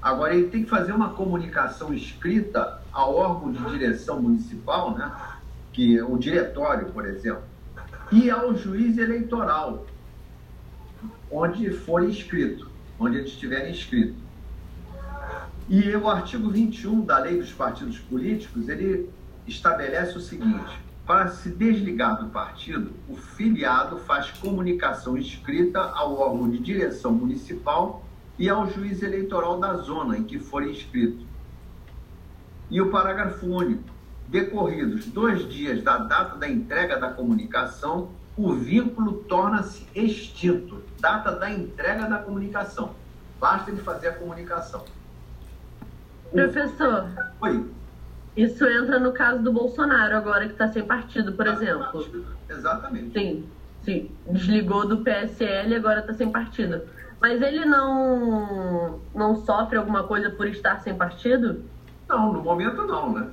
Agora, 0.00 0.34
ele 0.34 0.48
tem 0.48 0.62
que 0.62 0.70
fazer 0.70 0.92
uma 0.92 1.10
comunicação 1.10 1.92
escrita 1.92 2.80
ao 2.92 3.16
órgão 3.16 3.50
de 3.50 3.58
direção 3.70 4.22
municipal, 4.22 4.96
né? 4.96 5.10
que 5.72 5.98
é 5.98 6.04
o 6.04 6.16
diretório, 6.16 6.86
por 6.86 7.04
exemplo, 7.06 7.42
e 8.12 8.30
ao 8.30 8.56
juiz 8.56 8.96
eleitoral, 8.96 9.84
onde 11.30 11.70
for 11.70 12.04
inscrito 12.04 12.70
onde 12.98 13.18
eles 13.18 13.30
estiverem 13.30 13.72
inscritos. 13.72 14.16
E 15.68 15.94
o 15.96 16.08
artigo 16.08 16.48
21 16.48 17.04
da 17.04 17.18
Lei 17.18 17.38
dos 17.38 17.52
Partidos 17.52 17.98
Políticos, 17.98 18.68
ele 18.68 19.10
estabelece 19.46 20.16
o 20.16 20.20
seguinte: 20.20 20.78
para 21.06 21.28
se 21.28 21.50
desligar 21.50 22.22
do 22.22 22.30
partido, 22.30 22.92
o 23.08 23.16
filiado 23.16 23.98
faz 23.98 24.30
comunicação 24.30 25.16
escrita 25.16 25.80
ao 25.80 26.18
órgão 26.18 26.50
de 26.50 26.58
direção 26.58 27.12
municipal 27.12 28.04
e 28.38 28.48
ao 28.48 28.70
juiz 28.70 29.02
eleitoral 29.02 29.58
da 29.58 29.74
zona 29.74 30.18
em 30.18 30.24
que 30.24 30.38
for 30.38 30.62
inscrito. 30.62 31.24
E 32.70 32.80
o 32.80 32.90
parágrafo 32.90 33.46
único: 33.46 33.84
decorridos 34.28 35.06
dois 35.06 35.48
dias 35.48 35.82
da 35.82 35.98
data 35.98 36.36
da 36.36 36.48
entrega 36.48 36.98
da 36.98 37.10
comunicação, 37.10 38.10
o 38.36 38.52
vínculo 38.54 39.24
torna-se 39.28 39.86
extinto. 39.94 40.82
Data 41.00 41.32
da 41.32 41.50
entrega 41.50 42.06
da 42.06 42.18
comunicação. 42.18 42.94
Basta 43.40 43.70
ele 43.70 43.80
fazer 43.80 44.08
a 44.08 44.12
comunicação. 44.12 44.84
Professor. 46.30 47.08
Oi. 47.40 47.70
Isso 48.36 48.66
entra 48.66 48.98
no 48.98 49.12
caso 49.12 49.42
do 49.42 49.50
Bolsonaro 49.50 50.16
agora 50.16 50.46
que 50.46 50.52
está 50.52 50.68
sem 50.68 50.84
partido, 50.84 51.32
por 51.32 51.46
tá 51.46 51.52
exemplo. 51.52 51.84
Partido. 51.92 52.26
Exatamente. 52.50 53.18
Sim, 53.18 53.48
sim. 53.82 54.10
Desligou 54.30 54.86
do 54.86 54.98
PSL 54.98 55.72
e 55.72 55.76
agora 55.76 56.00
está 56.00 56.12
sem 56.12 56.30
partido. 56.30 56.82
Mas 57.18 57.40
ele 57.40 57.64
não, 57.64 59.00
não 59.14 59.36
sofre 59.36 59.78
alguma 59.78 60.04
coisa 60.04 60.28
por 60.28 60.46
estar 60.46 60.80
sem 60.80 60.94
partido? 60.94 61.64
Não, 62.06 62.34
no 62.34 62.42
momento 62.42 62.82
não, 62.82 63.12
né? 63.12 63.30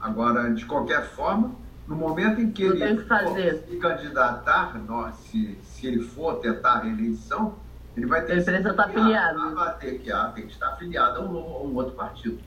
Agora, 0.00 0.50
de 0.54 0.64
qualquer 0.64 1.04
forma, 1.04 1.54
No 1.86 1.94
momento 1.94 2.40
em 2.40 2.50
que 2.50 2.64
ele 2.64 2.78
se 2.78 3.76
candidatar, 3.76 4.72
se, 5.12 5.58
se 5.62 5.86
ele 5.86 6.02
for 6.02 6.40
tentar 6.40 6.72
a 6.72 6.78
reeleição, 6.80 7.54
ele 7.96 8.06
vai 8.06 8.22
ter 8.24 8.38
empresa 8.38 8.70
está 8.70 8.84
afiliado. 8.84 9.54
Vai 9.54 9.78
ter 9.78 9.98
que, 9.98 10.12
ah, 10.12 10.32
tem 10.34 10.46
que 10.46 10.52
estar 10.52 10.68
afiliado 10.70 11.20
a 11.20 11.22
um, 11.22 11.38
a 11.38 11.62
um 11.62 11.74
outro 11.74 11.94
partido. 11.94 12.38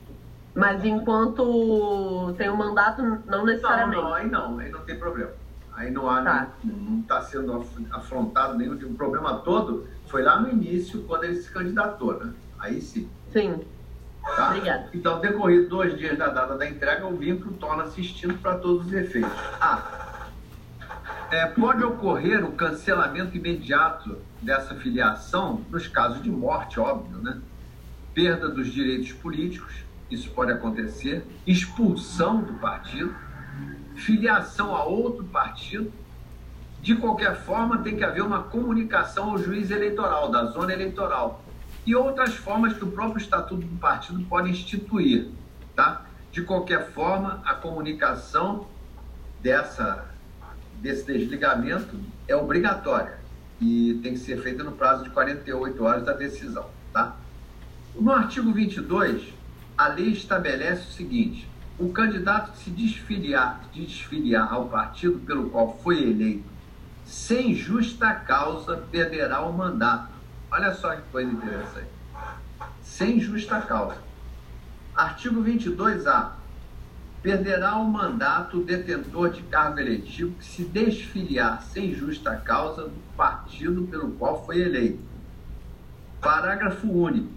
Mas 0.54 0.84
enquanto 0.84 2.34
tem 2.36 2.50
um 2.50 2.56
mandato, 2.56 3.02
não 3.26 3.44
necessariamente. 3.44 4.02
Não, 4.02 4.08
não, 4.10 4.14
aí 4.14 4.30
não, 4.30 4.58
aí 4.58 4.70
não 4.70 4.80
tem 4.80 4.98
problema. 4.98 5.30
Aí 5.74 5.90
não 5.90 6.10
há, 6.10 6.22
tá. 6.22 6.48
não 6.62 7.00
está 7.00 7.22
sendo 7.22 7.64
afrontado 7.92 8.58
nenhum 8.58 8.74
um 8.74 8.94
problema 8.94 9.38
todo. 9.38 9.86
Foi 10.06 10.22
lá 10.22 10.40
no 10.40 10.50
início, 10.50 11.02
quando 11.04 11.24
ele 11.24 11.36
se 11.36 11.50
candidatou, 11.50 12.18
né? 12.18 12.32
Aí 12.58 12.82
sim. 12.82 13.08
Sim. 13.32 13.64
Tá? 14.22 14.48
Obrigado. 14.48 14.88
Então, 14.94 15.20
decorrido 15.20 15.68
dois 15.68 15.96
dias 15.96 16.16
da 16.16 16.28
data 16.28 16.56
da 16.56 16.68
entrega, 16.68 17.06
o 17.06 17.16
vínculo 17.16 17.54
torna-se 17.54 18.00
extinto 18.00 18.38
para 18.38 18.56
todos 18.56 18.86
os 18.86 18.92
efeitos. 18.92 19.32
Ah, 19.60 20.28
é, 21.30 21.46
pode 21.46 21.84
ocorrer 21.84 22.44
o 22.44 22.52
cancelamento 22.52 23.36
imediato 23.36 24.18
dessa 24.42 24.74
filiação 24.74 25.64
nos 25.70 25.86
casos 25.86 26.22
de 26.22 26.30
morte, 26.30 26.80
óbvio, 26.80 27.18
né? 27.18 27.40
Perda 28.12 28.48
dos 28.48 28.72
direitos 28.72 29.12
políticos, 29.12 29.84
isso 30.10 30.30
pode 30.30 30.50
acontecer, 30.50 31.24
expulsão 31.46 32.42
do 32.42 32.54
partido, 32.54 33.14
filiação 33.94 34.74
a 34.74 34.84
outro 34.84 35.24
partido. 35.24 35.92
De 36.82 36.96
qualquer 36.96 37.36
forma, 37.36 37.78
tem 37.78 37.96
que 37.96 38.02
haver 38.02 38.22
uma 38.22 38.42
comunicação 38.42 39.30
ao 39.30 39.38
juiz 39.38 39.70
eleitoral, 39.70 40.30
da 40.30 40.46
zona 40.46 40.72
eleitoral, 40.72 41.44
e 41.90 41.94
outras 41.96 42.36
formas 42.36 42.74
que 42.74 42.84
o 42.84 42.92
próprio 42.92 43.20
estatuto 43.20 43.66
do 43.66 43.76
partido 43.78 44.22
pode 44.26 44.48
instituir, 44.48 45.28
tá? 45.74 46.06
De 46.30 46.40
qualquer 46.40 46.92
forma, 46.92 47.42
a 47.44 47.52
comunicação 47.54 48.68
dessa 49.42 50.06
desse 50.80 51.04
desligamento 51.04 51.98
é 52.28 52.36
obrigatória 52.36 53.18
e 53.60 53.98
tem 54.04 54.12
que 54.12 54.20
ser 54.20 54.40
feita 54.40 54.62
no 54.62 54.70
prazo 54.72 55.02
de 55.02 55.10
48 55.10 55.82
horas 55.82 56.04
da 56.04 56.12
decisão, 56.12 56.70
tá? 56.92 57.16
No 57.96 58.12
artigo 58.12 58.52
22, 58.52 59.34
a 59.76 59.88
lei 59.88 60.10
estabelece 60.12 60.82
o 60.82 60.92
seguinte: 60.92 61.48
o 61.76 61.90
candidato 61.90 62.56
se 62.56 62.70
desfiliar, 62.70 63.62
desfiliar 63.74 64.54
ao 64.54 64.68
partido 64.68 65.18
pelo 65.18 65.50
qual 65.50 65.76
foi 65.82 66.00
eleito 66.00 66.48
sem 67.04 67.52
justa 67.52 68.14
causa 68.14 68.76
perderá 68.92 69.42
o 69.42 69.52
mandato 69.52 70.09
Olha 70.50 70.74
só 70.74 70.96
que 70.96 71.02
coisa 71.12 71.30
interessante. 71.30 71.88
Sem 72.82 73.20
justa 73.20 73.60
causa. 73.60 73.98
Artigo 74.94 75.42
22A. 75.42 76.32
Perderá 77.22 77.76
o 77.76 77.84
mandato 77.84 78.58
o 78.58 78.64
detentor 78.64 79.30
de 79.30 79.42
cargo 79.42 79.78
eletivo 79.78 80.34
que 80.36 80.44
se 80.44 80.64
desfiliar 80.64 81.62
sem 81.62 81.94
justa 81.94 82.34
causa 82.36 82.84
do 82.84 82.98
partido 83.16 83.82
pelo 83.82 84.12
qual 84.12 84.44
foi 84.44 84.60
eleito. 84.60 84.98
Parágrafo 86.20 86.90
único. 86.90 87.30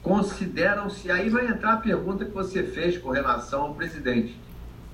Consideram-se. 0.00 1.10
Aí 1.10 1.28
vai 1.28 1.46
entrar 1.46 1.74
a 1.74 1.78
pergunta 1.78 2.24
que 2.24 2.30
você 2.30 2.62
fez 2.62 2.96
com 2.96 3.10
relação 3.10 3.62
ao 3.62 3.74
presidente. 3.74 4.40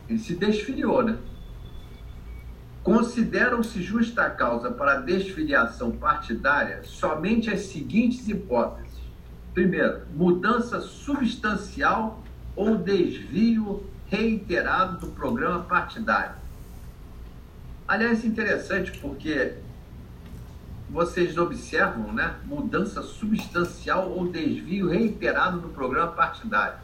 Ele 0.09 0.18
se 0.18 0.35
desfiliou, 0.35 1.02
né? 1.02 1.18
Consideram-se 2.85 3.83
justa 3.83 4.29
causa 4.29 4.71
para 4.71 5.00
desfiliação 5.00 5.91
partidária 5.93 6.83
somente 6.85 7.49
as 7.49 7.61
seguintes 7.61 8.29
hipóteses. 8.29 8.93
Primeiro, 9.55 10.03
mudança 10.14 10.83
substancial 10.83 12.23
ou 12.55 12.76
desvio 12.76 13.83
reiterado 14.07 14.99
do 14.99 15.07
programa 15.12 15.62
partidário. 15.62 16.35
Aliás, 17.88 18.23
interessante 18.23 18.93
porque 18.99 19.55
vocês 20.91 21.38
observam, 21.38 22.12
né? 22.12 22.35
Mudança 22.45 23.03
substancial 23.03 24.11
ou 24.11 24.29
desvio 24.29 24.90
reiterado 24.90 25.59
do 25.59 25.68
programa 25.70 26.12
partidário. 26.12 26.79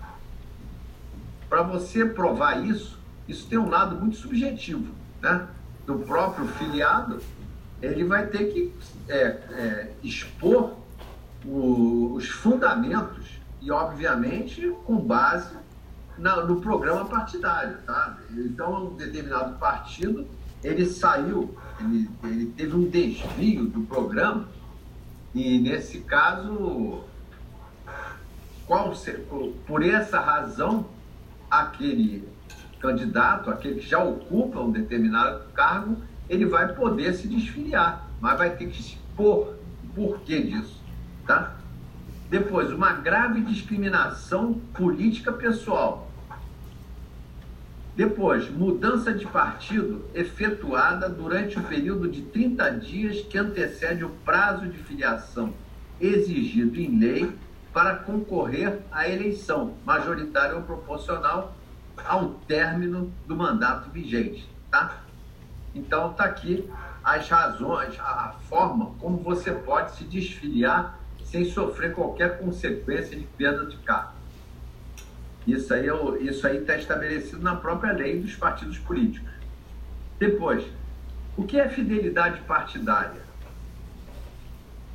Para 1.46 1.62
você 1.62 2.06
provar 2.06 2.64
isso, 2.64 2.98
isso 3.28 3.46
tem 3.48 3.58
um 3.58 3.68
lado 3.68 3.96
muito 3.96 4.16
subjetivo, 4.16 4.94
né? 5.20 5.46
Do 5.86 5.98
próprio 6.00 6.46
filiado, 6.48 7.20
ele 7.82 8.04
vai 8.04 8.26
ter 8.26 8.52
que 8.52 8.72
é, 9.08 9.18
é, 9.18 9.92
expor 10.02 10.74
o, 11.44 12.12
os 12.14 12.28
fundamentos 12.28 13.40
e, 13.60 13.70
obviamente, 13.70 14.70
com 14.86 14.96
base 14.96 15.54
na, 16.18 16.44
no 16.44 16.60
programa 16.60 17.06
partidário. 17.06 17.78
Tá? 17.86 18.18
Então, 18.30 18.86
um 18.86 18.96
determinado 18.96 19.58
partido, 19.58 20.26
ele 20.62 20.86
saiu, 20.86 21.54
ele, 21.80 22.10
ele 22.24 22.46
teve 22.56 22.76
um 22.76 22.88
desvio 22.88 23.66
do 23.66 23.80
programa 23.82 24.46
e, 25.34 25.58
nesse 25.58 26.00
caso, 26.00 27.04
qual, 28.66 28.92
por 29.66 29.84
essa 29.84 30.20
razão, 30.20 30.86
aquele 31.50 32.28
candidato, 32.80 33.50
aquele 33.50 33.80
que 33.80 33.86
já 33.86 34.02
ocupa 34.02 34.60
um 34.60 34.70
determinado 34.70 35.44
cargo, 35.52 35.98
ele 36.28 36.46
vai 36.46 36.74
poder 36.74 37.12
se 37.14 37.28
desfiliar, 37.28 38.08
mas 38.20 38.38
vai 38.38 38.50
ter 38.50 38.68
que 38.68 38.80
expor 38.80 39.54
o 39.84 39.88
porquê 39.94 40.40
disso, 40.40 40.80
tá? 41.26 41.56
Depois, 42.28 42.72
uma 42.72 42.92
grave 42.92 43.40
discriminação 43.42 44.54
política 44.72 45.32
pessoal. 45.32 46.08
Depois, 47.96 48.48
mudança 48.48 49.12
de 49.12 49.26
partido 49.26 50.04
efetuada 50.14 51.08
durante 51.08 51.58
o 51.58 51.62
período 51.64 52.08
de 52.08 52.22
30 52.22 52.70
dias 52.78 53.20
que 53.22 53.36
antecede 53.36 54.04
o 54.04 54.10
prazo 54.24 54.66
de 54.68 54.78
filiação 54.78 55.52
exigido 56.00 56.80
em 56.80 56.98
lei 56.98 57.32
para 57.72 57.96
concorrer 57.96 58.78
à 58.90 59.08
eleição, 59.08 59.74
majoritária 59.84 60.56
ou 60.56 60.62
proporcional, 60.62 61.56
ao 62.04 62.30
término 62.46 63.12
do 63.26 63.36
mandato 63.36 63.90
vigente, 63.90 64.48
tá? 64.70 65.02
Então 65.74 66.12
tá 66.12 66.24
aqui 66.24 66.68
as 67.02 67.28
razões, 67.28 67.98
a 67.98 68.34
forma 68.48 68.94
como 69.00 69.18
você 69.18 69.52
pode 69.52 69.96
se 69.96 70.04
desfiliar 70.04 70.98
sem 71.24 71.44
sofrer 71.44 71.94
qualquer 71.94 72.38
consequência 72.38 73.16
de 73.16 73.24
perda 73.24 73.66
de 73.66 73.76
cargo. 73.78 74.12
Isso 75.46 75.72
aí 75.72 75.88
é 75.88 76.22
isso 76.22 76.46
aí 76.46 76.58
está 76.58 76.76
estabelecido 76.76 77.42
na 77.42 77.56
própria 77.56 77.92
lei 77.92 78.20
dos 78.20 78.34
partidos 78.36 78.78
políticos. 78.78 79.30
Depois, 80.18 80.64
o 81.36 81.44
que 81.44 81.58
é 81.58 81.68
fidelidade 81.68 82.40
partidária? 82.42 83.22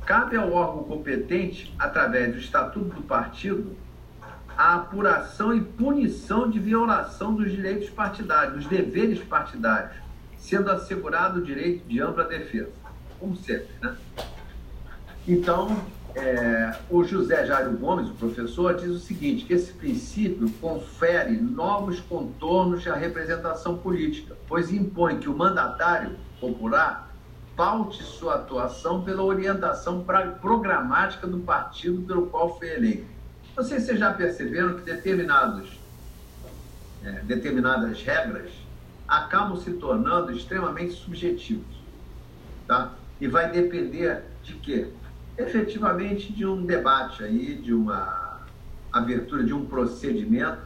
Cabe 0.04 0.36
ao 0.36 0.52
órgão 0.52 0.84
competente, 0.84 1.74
através 1.76 2.32
do 2.32 2.38
estatuto 2.38 2.94
do 2.94 3.02
partido, 3.02 3.76
a 4.56 4.76
apuração 4.76 5.54
e 5.54 5.60
punição 5.60 6.48
de 6.48 6.58
violação 6.58 7.34
dos 7.34 7.50
direitos 7.50 7.90
partidários, 7.90 8.54
dos 8.54 8.66
deveres 8.66 9.22
partidários, 9.22 9.96
sendo 10.38 10.70
assegurado 10.70 11.40
o 11.40 11.42
direito 11.42 11.86
de 11.86 12.00
ampla 12.00 12.24
defesa, 12.24 12.70
como 13.20 13.36
sempre, 13.36 13.68
né? 13.82 13.94
Então, 15.28 15.76
é, 16.14 16.74
o 16.88 17.04
José 17.04 17.44
Jairo 17.44 17.72
Gomes, 17.72 18.08
o 18.08 18.14
professor, 18.14 18.74
diz 18.74 18.88
o 18.88 18.98
seguinte, 18.98 19.44
que 19.44 19.52
esse 19.52 19.72
princípio 19.72 20.48
confere 20.60 21.32
novos 21.32 22.00
contornos 22.00 22.86
à 22.86 22.94
representação 22.94 23.76
política, 23.76 24.36
pois 24.48 24.72
impõe 24.72 25.18
que 25.18 25.28
o 25.28 25.36
mandatário 25.36 26.16
popular 26.40 27.10
paute 27.54 28.02
sua 28.02 28.36
atuação 28.36 29.02
pela 29.02 29.22
orientação 29.22 30.06
programática 30.40 31.26
do 31.26 31.38
partido 31.40 32.02
pelo 32.02 32.26
qual 32.26 32.58
foi 32.58 32.68
eleito 32.68 33.15
não 33.56 33.64
sei 33.64 33.80
se 33.80 33.86
vocês 33.86 33.98
já 33.98 34.12
perceberam 34.12 34.74
que 34.74 34.82
determinados, 34.82 35.80
é, 37.02 37.12
determinadas 37.22 38.02
regras 38.02 38.50
acabam 39.08 39.56
se 39.56 39.72
tornando 39.72 40.30
extremamente 40.30 40.92
subjetivos. 40.92 41.76
Tá? 42.66 42.92
E 43.18 43.26
vai 43.26 43.50
depender 43.50 44.24
de 44.42 44.54
quê? 44.54 44.88
Efetivamente 45.38 46.32
de 46.32 46.44
um 46.44 46.66
debate 46.66 47.24
aí, 47.24 47.54
de 47.54 47.72
uma 47.72 48.40
abertura 48.92 49.42
de 49.42 49.54
um 49.54 49.64
procedimento 49.64 50.62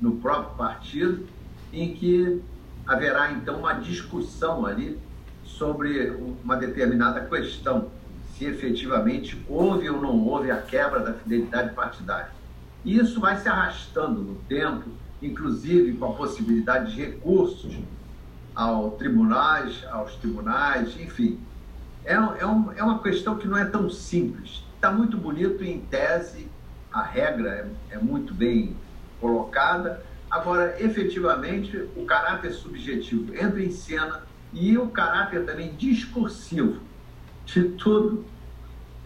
no 0.00 0.16
próprio 0.16 0.56
partido, 0.56 1.26
em 1.72 1.94
que 1.94 2.42
haverá 2.86 3.32
então 3.32 3.60
uma 3.60 3.74
discussão 3.74 4.66
ali 4.66 4.98
sobre 5.44 6.10
uma 6.44 6.56
determinada 6.56 7.20
questão 7.24 7.90
se 8.36 8.44
efetivamente 8.44 9.40
houve 9.48 9.88
ou 9.88 10.00
não 10.00 10.26
houve 10.26 10.50
a 10.50 10.60
quebra 10.60 11.00
da 11.00 11.14
fidelidade 11.14 11.74
partidária. 11.74 12.30
E 12.84 12.98
isso 12.98 13.20
vai 13.20 13.38
se 13.38 13.48
arrastando 13.48 14.20
no 14.20 14.34
tempo, 14.48 14.84
inclusive 15.22 15.94
com 15.94 16.06
a 16.06 16.12
possibilidade 16.12 16.94
de 16.94 17.02
recursos 17.02 17.76
ao 18.54 18.92
tribunais, 18.92 19.84
aos 19.90 20.14
tribunais, 20.16 20.98
enfim. 21.00 21.38
É, 22.04 22.14
é, 22.14 22.46
um, 22.46 22.72
é 22.72 22.82
uma 22.82 23.02
questão 23.02 23.36
que 23.36 23.48
não 23.48 23.56
é 23.56 23.64
tão 23.64 23.90
simples. 23.90 24.62
Está 24.74 24.90
muito 24.92 25.16
bonito 25.16 25.64
em 25.64 25.80
tese, 25.80 26.48
a 26.92 27.02
regra 27.02 27.50
é, 27.90 27.96
é 27.96 27.98
muito 27.98 28.32
bem 28.32 28.76
colocada, 29.20 30.02
Agora, 30.30 30.76
efetivamente, 30.82 31.76
o 31.96 32.04
caráter 32.04 32.52
subjetivo 32.52 33.34
entra 33.34 33.62
em 33.62 33.70
cena 33.70 34.22
e 34.52 34.76
o 34.76 34.88
caráter 34.88 35.44
também 35.44 35.74
discursivo 35.74 36.80
de 37.46 37.68
tudo. 37.70 38.24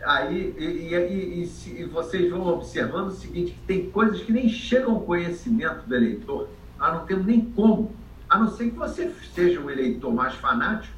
Aí, 0.05 0.55
e, 0.59 0.65
e, 0.65 1.45
e, 1.45 1.83
e, 1.83 1.85
vocês 1.85 2.31
vão 2.31 2.47
observando 2.49 3.09
o 3.09 3.13
seguinte, 3.13 3.53
que 3.53 3.67
tem 3.67 3.91
coisas 3.91 4.23
que 4.23 4.33
nem 4.33 4.49
chegam 4.49 4.95
ao 4.95 5.01
conhecimento 5.03 5.87
do 5.87 5.95
eleitor. 5.95 6.49
Nós 6.79 6.95
não 6.95 7.07
temos 7.07 7.27
nem 7.27 7.43
como, 7.43 7.95
a 8.29 8.39
não 8.39 8.51
ser 8.51 8.71
que 8.71 8.77
você 8.77 9.13
seja 9.35 9.61
um 9.61 9.69
eleitor 9.69 10.13
mais 10.13 10.35
fanático 10.35 10.95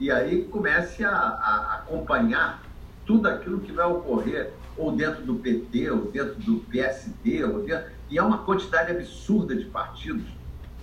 e 0.00 0.10
aí 0.10 0.44
comece 0.44 1.04
a, 1.04 1.12
a 1.12 1.74
acompanhar 1.76 2.62
tudo 3.06 3.28
aquilo 3.28 3.60
que 3.60 3.70
vai 3.70 3.86
ocorrer 3.86 4.52
ou 4.76 4.90
dentro 4.90 5.22
do 5.22 5.36
PT, 5.36 5.90
ou 5.90 6.10
dentro 6.10 6.34
do 6.40 6.56
PSD, 6.70 7.44
ou 7.44 7.62
dentro... 7.62 7.84
e 8.10 8.18
é 8.18 8.22
uma 8.22 8.38
quantidade 8.38 8.90
absurda 8.90 9.54
de 9.54 9.66
partidos 9.66 10.24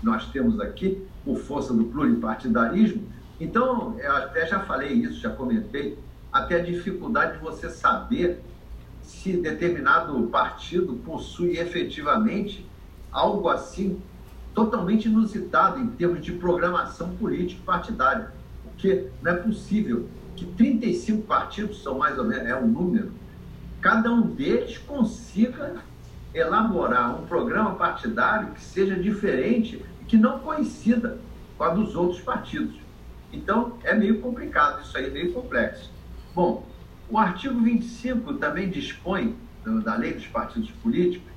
nós 0.02 0.26
temos 0.32 0.60
aqui, 0.60 1.06
por 1.24 1.38
força 1.38 1.74
do 1.74 1.86
pluripartidarismo. 1.86 3.04
Então, 3.40 3.96
eu 4.00 4.16
até 4.16 4.46
já 4.46 4.60
falei 4.60 4.92
isso, 4.92 5.22
já 5.22 5.30
comentei, 5.30 5.98
até 6.32 6.56
a 6.56 6.64
dificuldade 6.64 7.38
de 7.38 7.44
você 7.44 7.70
saber 7.70 8.42
se 9.02 9.38
determinado 9.38 10.22
partido 10.28 10.94
possui 11.06 11.58
efetivamente 11.58 12.66
algo 13.12 13.50
assim 13.50 14.00
totalmente 14.54 15.08
inusitado 15.08 15.80
em 15.80 15.88
termos 15.88 16.24
de 16.24 16.34
programação 16.34 17.16
política 17.16 17.62
partidária. 17.66 18.32
Porque 18.64 19.08
não 19.22 19.32
é 19.32 19.36
possível 19.36 20.08
que 20.36 20.46
35 20.46 21.24
partidos, 21.24 21.82
são 21.82 21.98
mais 21.98 22.18
ou 22.20 22.26
menos, 22.26 22.48
é 22.48 22.56
um 22.56 22.68
número, 22.68 23.12
cada 23.82 24.12
um 24.12 24.22
deles 24.22 24.78
consiga 24.78 25.76
elaborar 26.34 27.20
um 27.20 27.26
programa 27.26 27.76
partidário 27.76 28.52
que 28.54 28.62
seja 28.62 28.96
diferente 28.96 29.84
e 30.02 30.06
que 30.06 30.18
não 30.18 30.40
coincida 30.40 31.20
com 31.58 31.64
a 31.64 31.70
dos 31.70 31.96
outros 31.96 32.22
partidos. 32.22 32.76
Então, 33.32 33.78
é 33.84 33.94
meio 33.94 34.20
complicado, 34.22 34.82
isso 34.82 34.98
aí 34.98 35.06
é 35.06 35.10
meio 35.10 35.34
complexo. 35.34 35.92
Bom, 36.34 36.68
o 37.10 37.18
artigo 37.18 37.60
25 37.62 38.36
também 38.36 38.70
dispõe, 38.70 39.36
da 39.84 39.96
Lei 39.96 40.14
dos 40.14 40.26
Partidos 40.28 40.72
Políticos, 40.72 41.32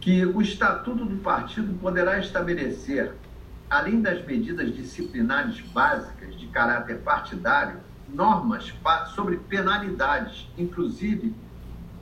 que 0.00 0.24
o 0.24 0.40
Estatuto 0.40 1.04
do 1.04 1.16
Partido 1.18 1.78
poderá 1.78 2.18
estabelecer, 2.18 3.12
além 3.68 4.00
das 4.00 4.24
medidas 4.24 4.74
disciplinares 4.74 5.60
básicas 5.60 6.38
de 6.38 6.46
caráter 6.48 6.98
partidário, 6.98 7.80
normas 8.08 8.72
sobre 9.14 9.36
penalidades, 9.36 10.48
inclusive 10.56 11.34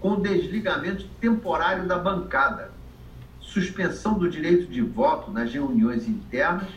com 0.00 0.20
desligamento 0.20 1.06
temporário 1.20 1.86
da 1.86 1.98
bancada, 1.98 2.72
suspensão 3.40 4.18
do 4.18 4.30
direito 4.30 4.66
de 4.70 4.80
voto 4.80 5.30
nas 5.30 5.52
reuniões 5.52 6.08
internas 6.08 6.68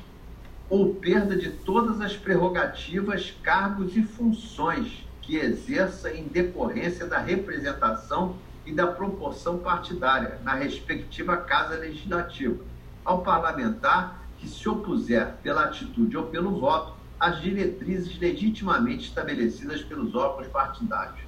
ou 0.70 0.96
perda 0.96 1.36
de 1.36 1.50
todas 1.50 2.02
as 2.02 2.16
prerrogativas, 2.16 3.32
cargos 3.44 3.96
e 3.96 4.04
funções 4.04 5.08
que 5.22 5.36
exerça 5.38 6.12
em 6.12 6.28
decorrência 6.28 7.06
da 7.06 7.20
representação 7.20 8.38
e 8.66 8.74
da 8.74 8.88
proporção 8.88 9.60
partidária 9.60 10.40
na 10.44 10.54
respectiva 10.54 11.38
Casa 11.38 11.76
Legislativa, 11.76 12.64
ao 13.04 13.22
parlamentar 13.22 14.24
que 14.38 14.48
se 14.48 14.68
opuser 14.68 15.36
pela 15.42 15.66
atitude 15.66 16.18
ou 16.18 16.28
pelo 16.28 16.60
voto 16.60 16.94
às 17.20 17.42
diretrizes 17.42 18.20
legitimamente 18.20 19.08
estabelecidas 19.08 19.82
pelos 19.82 20.16
órgãos 20.16 20.48
partidários. 20.48 21.22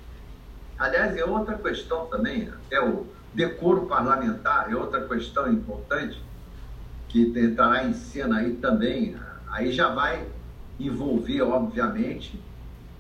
Aliás, 0.78 1.16
é 1.16 1.24
outra 1.24 1.58
questão 1.58 2.08
também, 2.08 2.50
até 2.50 2.82
o 2.82 3.08
decoro 3.34 3.86
parlamentar 3.86 4.72
é 4.72 4.76
outra 4.76 5.08
questão 5.08 5.52
importante 5.52 6.22
que 7.24 7.40
entrará 7.40 7.86
em 7.86 7.94
cena 7.94 8.40
aí 8.40 8.56
também. 8.56 9.16
Aí 9.50 9.72
já 9.72 9.90
vai 9.90 10.28
envolver, 10.78 11.42
obviamente, 11.42 12.38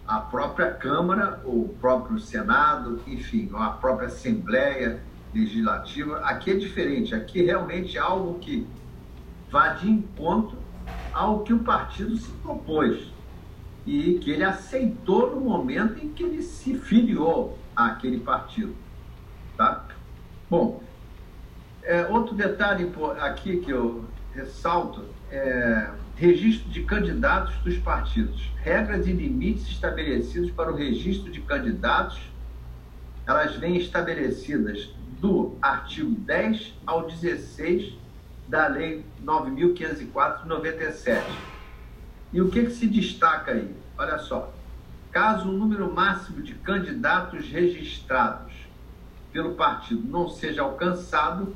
a 0.08 0.19
própria 0.19 0.71
Câmara, 0.71 1.41
o 1.43 1.75
próprio 1.82 2.17
Senado, 2.19 3.01
enfim, 3.08 3.49
a 3.54 3.71
própria 3.71 4.08
Assembleia 4.08 5.01
Legislativa. 5.34 6.19
Aqui 6.19 6.51
é 6.51 6.56
diferente, 6.56 7.13
aqui 7.13 7.43
realmente 7.43 7.97
é 7.97 7.99
algo 7.99 8.39
que 8.39 8.65
vai 9.51 9.78
de 9.80 9.89
encontro 9.89 10.58
ao 11.12 11.39
que 11.39 11.51
o 11.51 11.60
partido 11.60 12.15
se 12.15 12.32
propôs 12.41 13.12
e 13.86 14.17
que 14.19 14.32
ele 14.32 14.43
aceitou 14.43 15.36
no 15.36 15.41
momento 15.41 16.04
em 16.04 16.10
que 16.10 16.23
ele 16.23 16.41
se 16.41 16.78
filiou 16.78 17.58
àquele 17.75 18.19
partido. 18.19 18.73
Tá? 19.58 19.86
Bom, 20.49 20.82
é, 21.86 22.08
outro 22.08 22.36
detalhe 22.36 22.91
aqui 23.19 23.58
que 23.58 23.71
eu 23.71 24.06
ressalto 24.34 25.06
é 25.32 25.89
registro 26.15 26.69
de 26.69 26.84
candidatos 26.84 27.56
dos 27.58 27.78
partidos. 27.78 28.52
Regras 28.62 29.06
e 29.08 29.12
limites 29.12 29.67
estabelecidos 29.67 30.52
para 30.52 30.71
o 30.71 30.76
registro 30.76 31.32
de 31.32 31.41
candidatos, 31.41 32.19
elas 33.28 33.56
vêm 33.56 33.78
estabelecidas 33.78 34.89
do 35.19 35.58
artigo 35.62 36.12
10 36.12 36.74
ao 36.86 37.08
16 37.08 37.93
da 38.48 38.67
Lei 38.67 39.04
9.504 39.24 40.43
de 40.43 40.48
97. 40.48 41.26
E 42.32 42.41
o 42.41 42.50
que, 42.50 42.65
que 42.65 42.71
se 42.71 42.88
destaca 42.88 43.52
aí? 43.52 43.76
Olha 43.98 44.17
só. 44.19 44.54
Caso 45.12 45.50
o 45.50 45.52
número 45.52 45.91
máximo 45.93 46.41
de 46.41 46.54
candidatos 46.56 47.50
registrados 47.50 48.54
pelo 49.32 49.56
partido 49.56 50.08
não 50.08 50.30
seja 50.30 50.62
alcançado, 50.62 51.56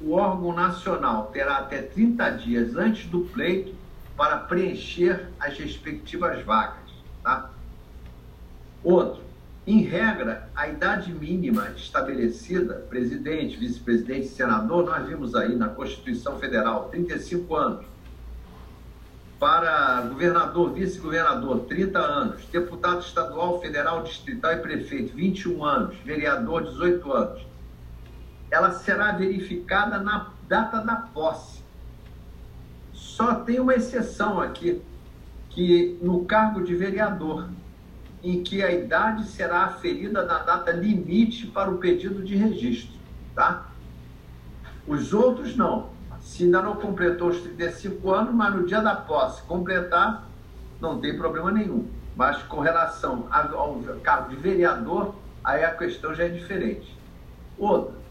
o 0.00 0.12
órgão 0.12 0.52
nacional 0.52 1.26
terá 1.32 1.58
até 1.58 1.80
30 1.82 2.30
dias 2.30 2.76
antes 2.76 3.06
do 3.06 3.20
pleito 3.20 3.74
para 4.16 4.38
preencher 4.38 5.28
as 5.38 5.58
respectivas 5.58 6.44
vagas. 6.44 6.90
Tá? 7.22 7.50
Outro, 8.82 9.22
em 9.66 9.82
regra, 9.82 10.48
a 10.54 10.68
idade 10.68 11.12
mínima 11.12 11.70
estabelecida, 11.70 12.74
presidente, 12.88 13.56
vice-presidente, 13.56 14.28
senador, 14.28 14.84
nós 14.84 15.06
vimos 15.06 15.34
aí 15.34 15.56
na 15.56 15.68
Constituição 15.68 16.38
Federal, 16.38 16.90
35 16.90 17.56
anos. 17.56 17.86
Para 19.38 20.02
governador, 20.02 20.72
vice-governador, 20.72 21.60
30 21.60 21.98
anos. 21.98 22.44
Deputado 22.46 23.00
estadual, 23.00 23.60
federal, 23.60 24.02
distrital 24.02 24.52
e 24.52 24.56
prefeito, 24.58 25.16
21 25.16 25.64
anos. 25.64 25.96
Vereador, 26.04 26.64
18 26.64 27.12
anos. 27.12 27.53
Ela 28.54 28.70
será 28.70 29.10
verificada 29.10 29.98
na 29.98 30.30
data 30.46 30.78
da 30.78 30.94
posse. 30.94 31.60
Só 32.92 33.34
tem 33.34 33.58
uma 33.58 33.74
exceção 33.74 34.40
aqui, 34.40 34.80
que 35.50 35.98
no 36.00 36.24
cargo 36.24 36.62
de 36.62 36.72
vereador, 36.72 37.48
em 38.22 38.44
que 38.44 38.62
a 38.62 38.70
idade 38.70 39.26
será 39.26 39.64
aferida 39.64 40.24
na 40.24 40.38
data 40.38 40.70
limite 40.70 41.48
para 41.48 41.68
o 41.68 41.78
pedido 41.78 42.22
de 42.22 42.36
registro, 42.36 42.94
tá? 43.34 43.66
Os 44.86 45.12
outros 45.12 45.56
não. 45.56 45.90
Se 46.20 46.44
ainda 46.44 46.62
não 46.62 46.76
completou 46.76 47.30
os 47.30 47.40
35 47.40 48.08
anos, 48.12 48.32
mas 48.32 48.54
no 48.54 48.64
dia 48.64 48.80
da 48.80 48.94
posse 48.94 49.42
completar, 49.42 50.28
não 50.80 51.00
tem 51.00 51.18
problema 51.18 51.50
nenhum. 51.50 51.88
Mas 52.14 52.40
com 52.44 52.60
relação 52.60 53.26
ao 53.32 53.80
cargo 54.00 54.28
de 54.28 54.36
vereador, 54.36 55.12
aí 55.42 55.64
a 55.64 55.74
questão 55.74 56.14
já 56.14 56.26
é 56.26 56.28
diferente. 56.28 56.96
Outra, 57.58 58.03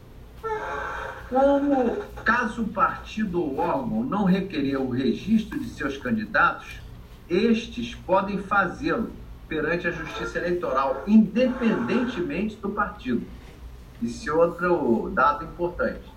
como 1.29 1.97
caso 2.23 2.62
o 2.62 2.67
partido 2.67 3.41
ou 3.41 3.58
órgão 3.58 4.03
não 4.03 4.23
requerer 4.23 4.79
o 4.79 4.89
registro 4.89 5.60
de 5.60 5.69
seus 5.69 5.97
candidatos, 5.97 6.79
estes 7.29 7.95
podem 7.95 8.38
fazê-lo 8.38 9.12
perante 9.47 9.88
a 9.88 9.91
Justiça 9.91 10.38
Eleitoral, 10.39 11.03
independentemente 11.08 12.56
do 12.58 12.69
partido. 12.69 13.25
Esse 14.01 14.29
é 14.29 14.34
outro 14.34 15.12
dado 15.13 15.45
importante. 15.45 16.13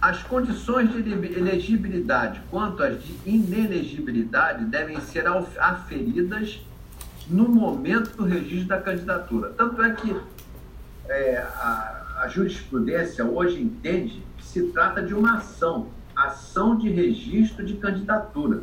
As 0.00 0.22
condições 0.22 0.92
de 0.92 1.10
elegibilidade 1.10 2.40
quanto 2.50 2.82
às 2.82 3.02
de 3.02 3.14
inelegibilidade 3.26 4.64
devem 4.64 5.00
ser 5.00 5.24
aferidas 5.58 6.60
no 7.28 7.48
momento 7.48 8.16
do 8.16 8.24
registro 8.24 8.68
da 8.68 8.80
candidatura. 8.80 9.50
Tanto 9.50 9.82
é 9.82 9.92
que 9.92 10.16
é, 11.08 11.38
a, 11.38 11.97
a 12.18 12.28
jurisprudência 12.28 13.24
hoje 13.24 13.60
entende 13.60 14.22
que 14.36 14.44
se 14.44 14.62
trata 14.68 15.02
de 15.02 15.14
uma 15.14 15.38
ação, 15.38 15.88
ação 16.14 16.76
de 16.76 16.88
registro 16.90 17.64
de 17.64 17.74
candidatura 17.74 18.62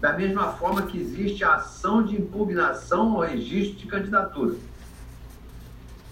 da 0.00 0.14
mesma 0.14 0.52
forma 0.54 0.82
que 0.82 0.98
existe 0.98 1.44
a 1.44 1.56
ação 1.56 2.02
de 2.02 2.16
impugnação 2.16 3.16
ao 3.16 3.20
registro 3.20 3.78
de 3.78 3.86
candidatura. 3.86 4.56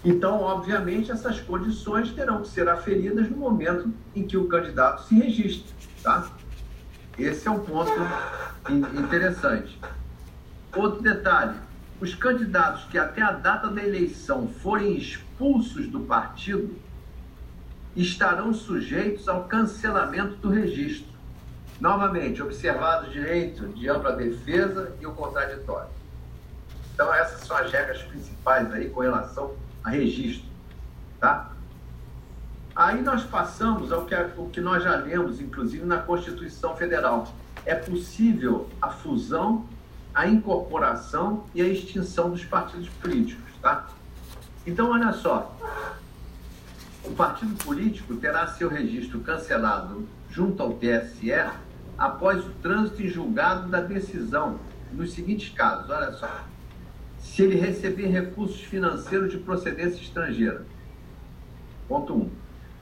Então, 0.05 0.41
obviamente, 0.41 1.11
essas 1.11 1.41
condições 1.41 2.11
terão 2.11 2.41
que 2.41 2.47
ser 2.47 2.69
aferidas 2.69 3.29
no 3.29 3.35
momento 3.35 3.91
em 4.15 4.25
que 4.25 4.37
o 4.37 4.47
candidato 4.47 5.03
se 5.03 5.15
registra, 5.15 5.75
tá? 6.03 6.31
Esse 7.17 7.47
é 7.47 7.51
um 7.51 7.59
ponto 7.59 7.91
interessante. 8.97 9.77
Outro 10.73 11.01
detalhe: 11.01 11.57
os 12.01 12.15
candidatos 12.15 12.85
que 12.85 12.97
até 12.97 13.21
a 13.21 13.31
data 13.31 13.67
da 13.67 13.83
eleição 13.83 14.47
forem 14.47 14.97
expulsos 14.97 15.87
do 15.87 16.01
partido 16.01 16.75
estarão 17.95 18.53
sujeitos 18.53 19.27
ao 19.27 19.43
cancelamento 19.43 20.35
do 20.37 20.49
registro. 20.49 21.09
Novamente, 21.79 22.41
observado 22.41 23.07
o 23.07 23.09
direito 23.09 23.67
de 23.69 23.89
ampla 23.89 24.13
defesa 24.13 24.93
e 24.99 25.05
o 25.05 25.13
contraditório. 25.13 25.89
Então, 26.93 27.13
essas 27.13 27.41
são 27.47 27.55
as 27.55 27.71
regras 27.71 28.01
principais 28.03 28.71
aí 28.73 28.89
com 28.89 29.01
relação 29.01 29.53
a 29.83 29.89
registro. 29.89 30.47
Tá? 31.19 31.51
Aí 32.75 33.01
nós 33.01 33.23
passamos 33.23 33.91
ao 33.91 34.05
que, 34.05 34.15
o 34.37 34.49
que 34.49 34.61
nós 34.61 34.83
já 34.83 34.95
lemos, 34.95 35.39
inclusive 35.41 35.85
na 35.85 35.97
Constituição 35.97 36.75
Federal. 36.75 37.27
É 37.65 37.75
possível 37.75 38.69
a 38.81 38.89
fusão, 38.89 39.65
a 40.13 40.27
incorporação 40.27 41.45
e 41.53 41.61
a 41.61 41.67
extinção 41.67 42.31
dos 42.31 42.43
partidos 42.43 42.89
políticos. 42.89 43.51
Tá? 43.61 43.87
Então, 44.65 44.91
olha 44.91 45.11
só. 45.13 45.55
O 47.03 47.11
partido 47.11 47.55
político 47.63 48.15
terá 48.15 48.47
seu 48.47 48.69
registro 48.69 49.19
cancelado 49.21 50.07
junto 50.29 50.61
ao 50.61 50.73
TSE 50.73 51.31
após 51.97 52.45
o 52.45 52.51
trânsito 52.61 53.01
em 53.01 53.07
julgado 53.07 53.69
da 53.69 53.81
decisão, 53.81 54.59
nos 54.91 55.13
seguintes 55.13 55.49
casos, 55.49 55.89
olha 55.89 56.11
só. 56.13 56.29
Se 57.19 57.43
ele 57.43 57.59
receber 57.59 58.07
recursos 58.07 58.61
financeiros 58.61 59.31
de 59.31 59.37
procedência 59.37 60.01
estrangeira. 60.01 60.65
Ponto 61.87 62.13
1. 62.13 62.17
Um 62.17 62.29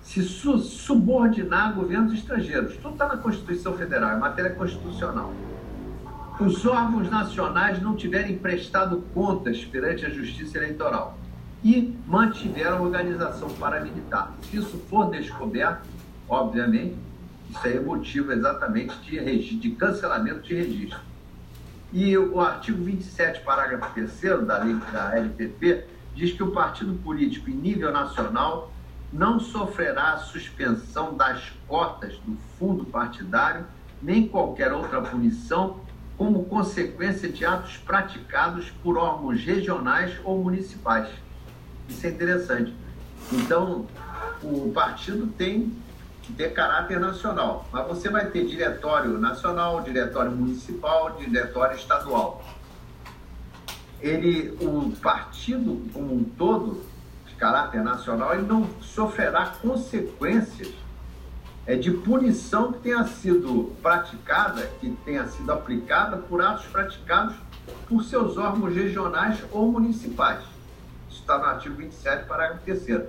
se 0.08 0.24
su 0.24 0.58
subordinar 0.60 1.74
governos 1.74 2.14
estrangeiros. 2.14 2.78
Tudo 2.78 2.94
está 2.94 3.10
na 3.10 3.18
Constituição 3.18 3.74
Federal, 3.74 4.12
é 4.12 4.16
matéria 4.16 4.52
constitucional. 4.52 5.34
Os 6.40 6.64
órgãos 6.68 7.10
nacionais 7.10 7.82
não 7.82 7.96
tiverem 7.96 8.38
prestado 8.38 9.04
contas 9.12 9.66
perante 9.66 10.06
a 10.06 10.10
Justiça 10.10 10.60
Eleitoral 10.60 11.18
e 11.64 11.98
mantiveram 12.06 12.78
a 12.78 12.82
organização 12.82 13.50
paramilitar. 13.50 14.32
Se 14.44 14.58
isso 14.58 14.78
for 14.88 15.10
descoberto, 15.10 15.88
obviamente, 16.30 16.96
isso 17.50 17.60
aí 17.64 17.78
é 17.78 17.80
motivo 17.80 18.32
exatamente 18.32 18.96
de, 19.00 19.58
de 19.58 19.72
cancelamento 19.72 20.42
de 20.42 20.54
registro. 20.54 21.00
E 21.92 22.16
o 22.16 22.40
artigo 22.40 22.84
27, 22.84 23.42
parágrafo 23.42 23.92
3 23.96 24.46
da 24.46 24.60
lei 24.60 24.76
da 24.92 25.18
LPP, 25.18 25.86
diz 26.14 26.34
que 26.34 26.44
o 26.44 26.52
partido 26.52 26.94
político 27.04 27.50
em 27.50 27.56
nível 27.56 27.92
nacional 27.92 28.72
não 29.12 29.40
sofrerá 29.40 30.18
suspensão 30.18 31.18
das 31.18 31.52
cotas 31.68 32.16
do 32.20 32.38
fundo 32.60 32.86
partidário 32.86 33.66
nem 34.02 34.28
qualquer 34.28 34.72
outra 34.72 35.02
punição 35.02 35.80
como 36.18 36.46
consequência 36.46 37.30
de 37.30 37.46
atos 37.46 37.78
praticados 37.78 38.72
por 38.84 38.98
órgãos 38.98 39.44
regionais 39.44 40.20
ou 40.24 40.44
municipais. 40.44 41.10
Isso 41.88 42.06
é 42.08 42.10
interessante. 42.10 42.74
Então, 43.32 43.86
o 44.42 44.72
partido 44.74 45.28
tem 45.28 45.72
que 46.24 46.34
ter 46.34 46.54
caráter 46.54 47.00
nacional, 47.00 47.68
mas 47.72 47.88
você 47.88 48.10
vai 48.10 48.26
ter 48.26 48.46
diretório 48.46 49.18
nacional, 49.18 49.82
diretório 49.82 50.32
municipal, 50.32 51.16
diretório 51.18 51.78
estadual. 51.78 52.44
Ele, 54.02 54.58
o 54.62 54.92
partido 55.02 55.90
como 55.94 56.14
um 56.14 56.24
todo, 56.24 56.84
caráter 57.38 57.84
nacional, 57.84 58.34
ele 58.34 58.48
não 58.48 58.68
sofrerá 58.82 59.54
consequências 59.62 60.74
é, 61.68 61.76
de 61.76 61.92
punição 61.92 62.72
que 62.72 62.80
tenha 62.80 63.04
sido 63.04 63.76
praticada, 63.82 64.66
que 64.80 64.90
tenha 65.04 65.28
sido 65.28 65.52
aplicada 65.52 66.16
por 66.16 66.42
atos 66.42 66.66
praticados 66.68 67.36
por 67.90 68.04
seus 68.06 68.38
órgãos 68.38 68.74
regionais 68.74 69.44
ou 69.52 69.70
municipais. 69.70 70.40
Isso 71.10 71.20
está 71.20 71.38
no 71.38 71.44
artigo 71.44 71.76
27, 71.76 72.26
parágrafo 72.26 72.64
3 72.64 73.04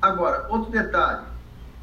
Agora, 0.00 0.46
outro 0.48 0.70
detalhe. 0.70 1.26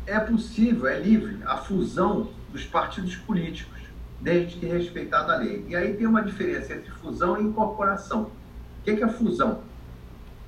É 0.08 0.20
possível, 0.20 0.88
é 0.88 1.00
livre, 1.00 1.40
a 1.46 1.58
fusão 1.58 2.30
dos 2.52 2.66
partidos 2.66 3.16
políticos, 3.16 3.80
desde 4.22 4.58
que 4.58 4.66
respeitada 4.66 5.34
a 5.34 5.38
lei. 5.38 5.66
E 5.68 5.76
aí 5.76 5.94
tem 5.96 6.08
uma 6.08 6.24
diferença 6.24 6.74
entre 6.74 6.90
fusão 6.92 7.40
e 7.40 7.44
incorporação. 7.44 8.32
O 8.80 8.84
que 8.84 8.92
é, 8.92 9.04
a 9.04 9.10
fusão? 9.10 9.62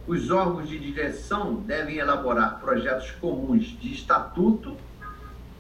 Os 0.08 0.32
órgãos 0.32 0.70
de 0.70 0.80
direção 0.80 1.56
devem 1.56 1.98
elaborar 1.98 2.60
projetos 2.62 3.12
comuns 3.12 3.66
de 3.66 3.94
estatuto 3.94 4.78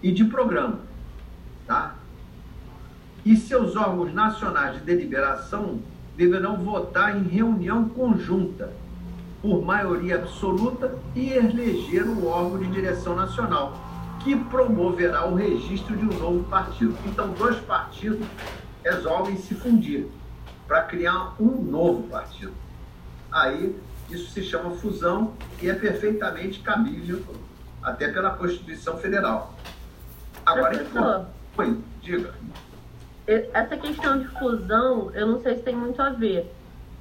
e 0.01 0.11
de 0.11 0.23
programa, 0.23 0.79
tá? 1.65 1.95
E 3.25 3.35
seus 3.35 3.75
órgãos 3.75 4.13
nacionais 4.13 4.75
de 4.75 4.81
deliberação 4.81 5.79
deverão 6.15 6.57
votar 6.57 7.17
em 7.17 7.23
reunião 7.23 7.89
conjunta, 7.89 8.71
por 9.41 9.63
maioria 9.63 10.15
absoluta, 10.15 10.97
e 11.13 11.29
eleger 11.33 12.07
o 12.07 12.25
órgão 12.25 12.59
de 12.59 12.67
direção 12.67 13.15
nacional, 13.15 13.77
que 14.23 14.35
promoverá 14.35 15.27
o 15.27 15.35
registro 15.35 15.95
de 15.95 16.05
um 16.05 16.19
novo 16.19 16.43
partido. 16.45 16.95
Então, 17.05 17.33
dois 17.33 17.57
partidos 17.59 18.25
resolvem 18.83 19.35
se 19.35 19.53
fundir 19.55 20.07
para 20.65 20.83
criar 20.83 21.35
um 21.39 21.61
novo 21.61 22.03
partido. 22.03 22.53
Aí 23.31 23.75
isso 24.09 24.31
se 24.31 24.43
chama 24.43 24.71
fusão 24.71 25.33
e 25.61 25.69
é 25.69 25.73
perfeitamente 25.73 26.59
cabível 26.59 27.23
até 27.81 28.07
pela 28.07 28.31
Constituição 28.31 28.97
Federal. 28.97 29.55
Agora, 30.45 30.77
Professor, 30.77 31.25
Oi, 31.57 31.77
diga. 32.01 32.33
Essa 33.25 33.75
questão 33.75 34.19
de 34.19 34.27
fusão, 34.39 35.11
eu 35.13 35.27
não 35.27 35.41
sei 35.41 35.55
se 35.55 35.63
tem 35.63 35.75
muito 35.75 36.01
a 36.01 36.11
ver, 36.11 36.49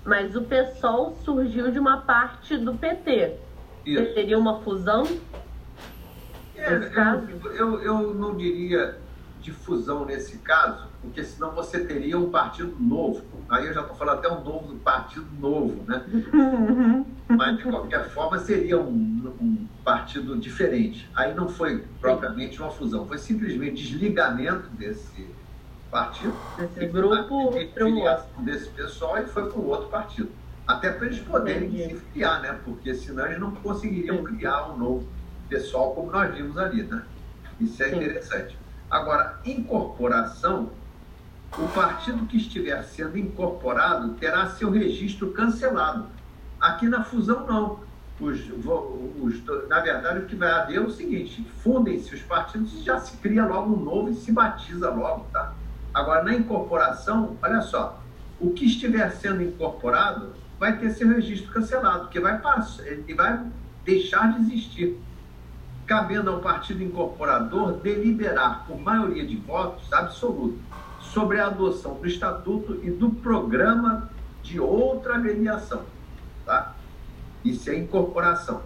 mas 0.05 0.35
o 0.35 0.43
PSOL 0.43 1.17
surgiu 1.25 1.71
de 1.71 1.79
uma 1.79 1.99
parte 1.99 2.57
do 2.57 2.75
PT. 2.75 3.37
Isso. 3.85 4.15
Seria 4.15 4.37
uma 4.39 4.61
fusão? 4.63 5.05
É, 6.57 6.73
eu, 6.73 7.53
eu, 7.53 7.83
eu 7.83 8.15
não 8.15 8.37
diria 8.37 8.99
de 9.47 9.53
fusão 9.53 10.05
nesse 10.05 10.39
caso, 10.41 10.91
porque 11.01 11.23
senão 11.23 11.55
você 11.55 11.87
teria 11.87 12.19
um 12.19 12.31
partido 12.33 12.77
novo. 12.81 13.47
Aí 13.49 13.65
eu 13.67 13.73
já 13.73 13.83
estou 13.83 13.95
falando 13.95 14.19
até 14.19 14.29
um 14.29 14.43
novo 14.43 14.77
partido 14.81 15.31
novo, 15.31 15.85
né? 15.85 16.05
Mas 17.29 17.57
de 17.57 17.63
qualquer 17.63 18.09
forma 18.11 18.39
seria 18.41 18.77
um, 18.77 19.37
um, 19.41 19.69
partido 19.85 20.37
diferente. 20.37 21.09
Aí 21.15 21.33
não 21.33 21.49
foi 21.49 21.79
propriamente 21.79 22.61
uma 22.61 22.73
fusão, 22.73 23.07
foi 23.07 23.19
simplesmente 23.19 23.85
desligamento 23.85 24.69
desse 24.71 25.37
partido. 25.89 26.37
Esse 26.59 26.87
grupo 26.89 27.53
desse 28.43 28.71
pessoal 28.71 29.19
e 29.19 29.27
foi 29.29 29.49
para 29.49 29.61
o 29.61 29.67
outro 29.69 29.89
partido. 29.89 30.35
Até 30.67 30.91
para 30.91 31.07
eles 31.07 31.21
poderem 31.21 31.69
Entendi. 31.69 31.95
se 31.95 32.01
filiar, 32.01 32.43
né? 32.43 32.53
Porque 32.65 32.93
senão 32.97 33.27
eles 33.27 33.39
não 33.39 33.55
conseguiriam 33.55 34.25
criar 34.25 34.73
um 34.73 34.77
novo 34.77 35.09
pessoal 35.49 35.95
como 35.95 36.11
nós 36.11 36.35
vimos 36.35 36.59
ali, 36.59 36.83
né? 36.83 37.07
Isso 37.61 37.81
é 37.85 37.91
Sim. 37.91 37.97
interessante. 37.97 38.66
Agora, 38.91 39.41
incorporação, 39.45 40.71
o 41.59 41.69
partido 41.69 42.27
que 42.27 42.37
estiver 42.37 42.83
sendo 42.85 43.19
incorporado 43.19 44.15
terá 44.15 44.47
seu 44.51 44.71
registro 44.71 45.33
cancelado. 45.33 46.07
Aqui 46.61 46.89
na 46.89 47.03
fusão, 47.03 47.47
não. 47.47 47.87
Os, 48.19 48.41
os, 49.21 49.45
na 49.69 49.81
verdade, 49.81 50.21
o 50.21 50.27
que 50.27 50.37
vai 50.37 50.51
haver 50.51 50.77
é 50.77 50.81
o 50.81 50.91
seguinte: 50.91 51.45
fundem-se 51.63 52.15
os 52.15 52.23
partidos 52.23 52.73
e 52.75 52.83
já 52.83 52.99
se 52.99 53.17
cria 53.19 53.45
logo 53.45 53.75
um 53.75 53.85
novo 53.85 54.11
e 54.11 54.15
se 54.15 54.33
batiza 54.33 54.89
logo, 54.91 55.27
tá? 55.33 55.53
Agora, 55.93 56.23
na 56.23 56.35
incorporação, 56.35 57.37
olha 57.43 57.61
só, 57.61 58.03
o 58.41 58.53
que 58.53 58.67
estiver 58.67 59.11
sendo 59.13 59.43
incorporado 59.43 60.33
vai 60.59 60.79
ter 60.79 60.91
seu 60.91 61.09
registro 61.09 61.53
cancelado, 61.53 62.05
porque 62.05 62.21
vai, 62.21 62.41
ele 62.85 63.15
vai 63.15 63.47
deixar 63.85 64.33
de 64.33 64.41
existir 64.41 64.99
cabendo 65.87 66.31
ao 66.31 66.41
partido 66.41 66.83
incorporador 66.83 67.75
deliberar 67.75 68.67
por 68.67 68.79
maioria 68.81 69.25
de 69.25 69.37
votos 69.37 69.93
absoluta 69.93 70.59
sobre 71.01 71.39
a 71.41 71.47
adoção 71.47 71.95
do 71.95 72.07
estatuto 72.07 72.81
e 72.83 72.91
do 72.91 73.11
programa 73.11 74.11
de 74.43 74.59
outra 74.59 75.15
agremiação. 75.15 75.85
Tá? 76.45 76.75
Isso 77.45 77.71
é 77.71 77.77
incorporação. 77.77 78.63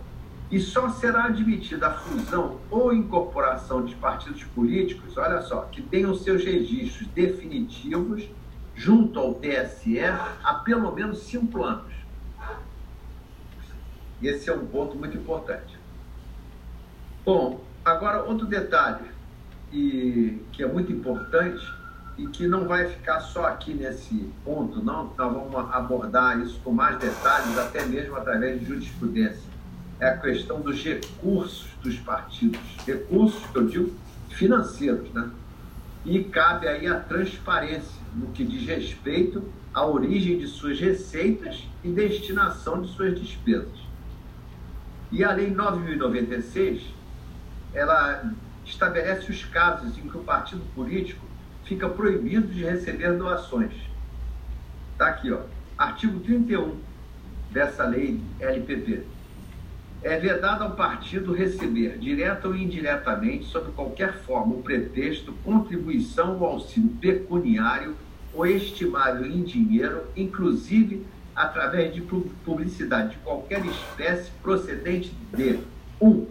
E 0.50 0.58
só 0.58 0.88
será 0.88 1.24
admitida 1.24 1.88
a 1.88 1.92
fusão 1.92 2.58
ou 2.70 2.92
incorporação 2.92 3.84
de 3.84 3.94
partidos 3.94 4.42
políticos, 4.42 5.16
olha 5.16 5.42
só, 5.42 5.60
que 5.62 5.80
tenham 5.80 6.14
seus 6.14 6.44
registros 6.44 7.06
definitivos 7.08 8.28
junto 8.74 9.20
ao 9.20 9.34
TSE 9.34 10.00
há 10.00 10.54
pelo 10.64 10.90
menos 10.92 11.20
cinco 11.20 11.62
anos. 11.62 11.92
Esse 14.20 14.50
é 14.50 14.54
um 14.54 14.66
ponto 14.66 14.96
muito 14.96 15.16
importante. 15.16 15.79
Bom, 17.24 17.62
agora 17.84 18.22
outro 18.22 18.46
detalhe 18.46 19.04
e, 19.72 20.38
que 20.52 20.62
é 20.62 20.66
muito 20.66 20.90
importante 20.90 21.64
e 22.16 22.26
que 22.26 22.46
não 22.46 22.66
vai 22.66 22.86
ficar 22.88 23.20
só 23.20 23.46
aqui 23.46 23.74
nesse 23.74 24.30
ponto, 24.44 24.82
não, 24.82 25.12
nós 25.16 25.32
vamos 25.32 25.74
abordar 25.74 26.40
isso 26.40 26.58
com 26.64 26.70
mais 26.70 26.98
detalhes, 26.98 27.58
até 27.58 27.84
mesmo 27.84 28.16
através 28.16 28.58
de 28.58 28.66
jurisprudência. 28.66 29.50
É 29.98 30.08
a 30.08 30.16
questão 30.16 30.60
dos 30.60 30.82
recursos 30.82 31.68
dos 31.82 31.98
partidos, 31.98 32.60
recursos 32.86 33.44
que 33.50 33.56
eu 33.56 33.66
digo 33.66 33.94
financeiros, 34.30 35.10
né? 35.12 35.30
E 36.04 36.24
cabe 36.24 36.66
aí 36.66 36.86
a 36.86 36.98
transparência 37.00 38.00
no 38.14 38.28
que 38.28 38.44
diz 38.44 38.66
respeito 38.66 39.44
à 39.74 39.86
origem 39.86 40.38
de 40.38 40.46
suas 40.46 40.80
receitas 40.80 41.62
e 41.84 41.90
destinação 41.90 42.80
de 42.80 42.88
suas 42.88 43.18
despesas. 43.18 43.78
E 45.12 45.24
a 45.24 45.32
Lei 45.32 45.52
9.096, 45.52 46.80
ela 47.74 48.32
estabelece 48.64 49.30
os 49.30 49.44
casos 49.44 49.96
em 49.98 50.02
que 50.02 50.16
o 50.16 50.22
partido 50.22 50.62
político 50.74 51.24
fica 51.64 51.88
proibido 51.88 52.48
de 52.48 52.64
receber 52.64 53.16
doações. 53.16 53.72
Está 54.92 55.08
aqui, 55.08 55.32
ó, 55.32 55.40
artigo 55.78 56.20
31 56.20 56.76
dessa 57.50 57.84
lei 57.84 58.20
LPP. 58.38 59.04
É 60.02 60.18
vedado 60.18 60.64
ao 60.64 60.70
partido 60.72 61.32
receber, 61.32 61.98
direta 61.98 62.48
ou 62.48 62.56
indiretamente, 62.56 63.44
sob 63.46 63.70
qualquer 63.72 64.14
forma 64.20 64.54
ou 64.54 64.62
pretexto, 64.62 65.32
contribuição 65.44 66.38
ou 66.38 66.46
auxílio 66.46 66.90
pecuniário 67.00 67.94
ou 68.32 68.46
estimável 68.46 69.26
em 69.26 69.42
dinheiro, 69.42 70.04
inclusive 70.16 71.06
através 71.36 71.94
de 71.94 72.00
publicidade 72.00 73.10
de 73.10 73.18
qualquer 73.18 73.64
espécie 73.66 74.30
procedente 74.42 75.12
de 75.34 75.58
1. 76.00 76.06
Um, 76.06 76.26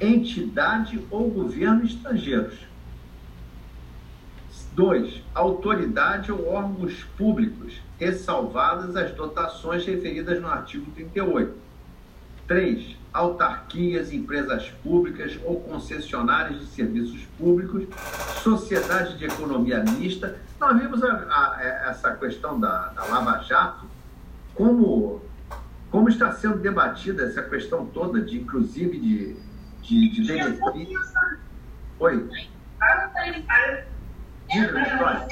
entidade 0.00 1.02
ou 1.10 1.30
governo 1.30 1.84
estrangeiros. 1.84 2.66
2. 4.74 5.22
Autoridade 5.34 6.30
ou 6.30 6.48
órgãos 6.48 7.02
públicos, 7.16 7.80
ressalvadas 7.98 8.94
as 8.94 9.10
dotações 9.12 9.86
referidas 9.86 10.40
no 10.40 10.48
artigo 10.48 10.90
38. 10.92 11.54
3. 12.46 12.96
Autarquias, 13.10 14.12
empresas 14.12 14.68
públicas 14.82 15.38
ou 15.42 15.60
concessionárias 15.60 16.60
de 16.60 16.66
serviços 16.66 17.22
públicos, 17.38 17.86
sociedades 18.42 19.18
de 19.18 19.24
economia 19.24 19.82
mista. 19.82 20.38
Nós 20.60 20.78
vimos 20.78 21.02
a, 21.02 21.08
a, 21.08 21.88
essa 21.88 22.10
questão 22.14 22.60
da, 22.60 22.88
da 22.88 23.04
Lava 23.06 23.42
Jato, 23.42 23.86
como, 24.54 25.22
como 25.90 26.10
está 26.10 26.32
sendo 26.32 26.58
debatida 26.58 27.24
essa 27.24 27.42
questão 27.42 27.86
toda, 27.86 28.20
de 28.20 28.36
inclusive 28.36 28.98
de, 28.98 29.36
de, 29.86 30.08
de 30.08 30.26
benefício. 30.26 31.00
Oi. 32.00 32.28
Diga, 34.50 35.26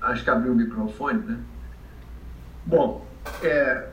Acho 0.00 0.24
que 0.24 0.30
abriu 0.30 0.52
o 0.52 0.56
microfone, 0.56 1.18
né? 1.20 1.38
Bom, 2.64 3.06
é, 3.42 3.88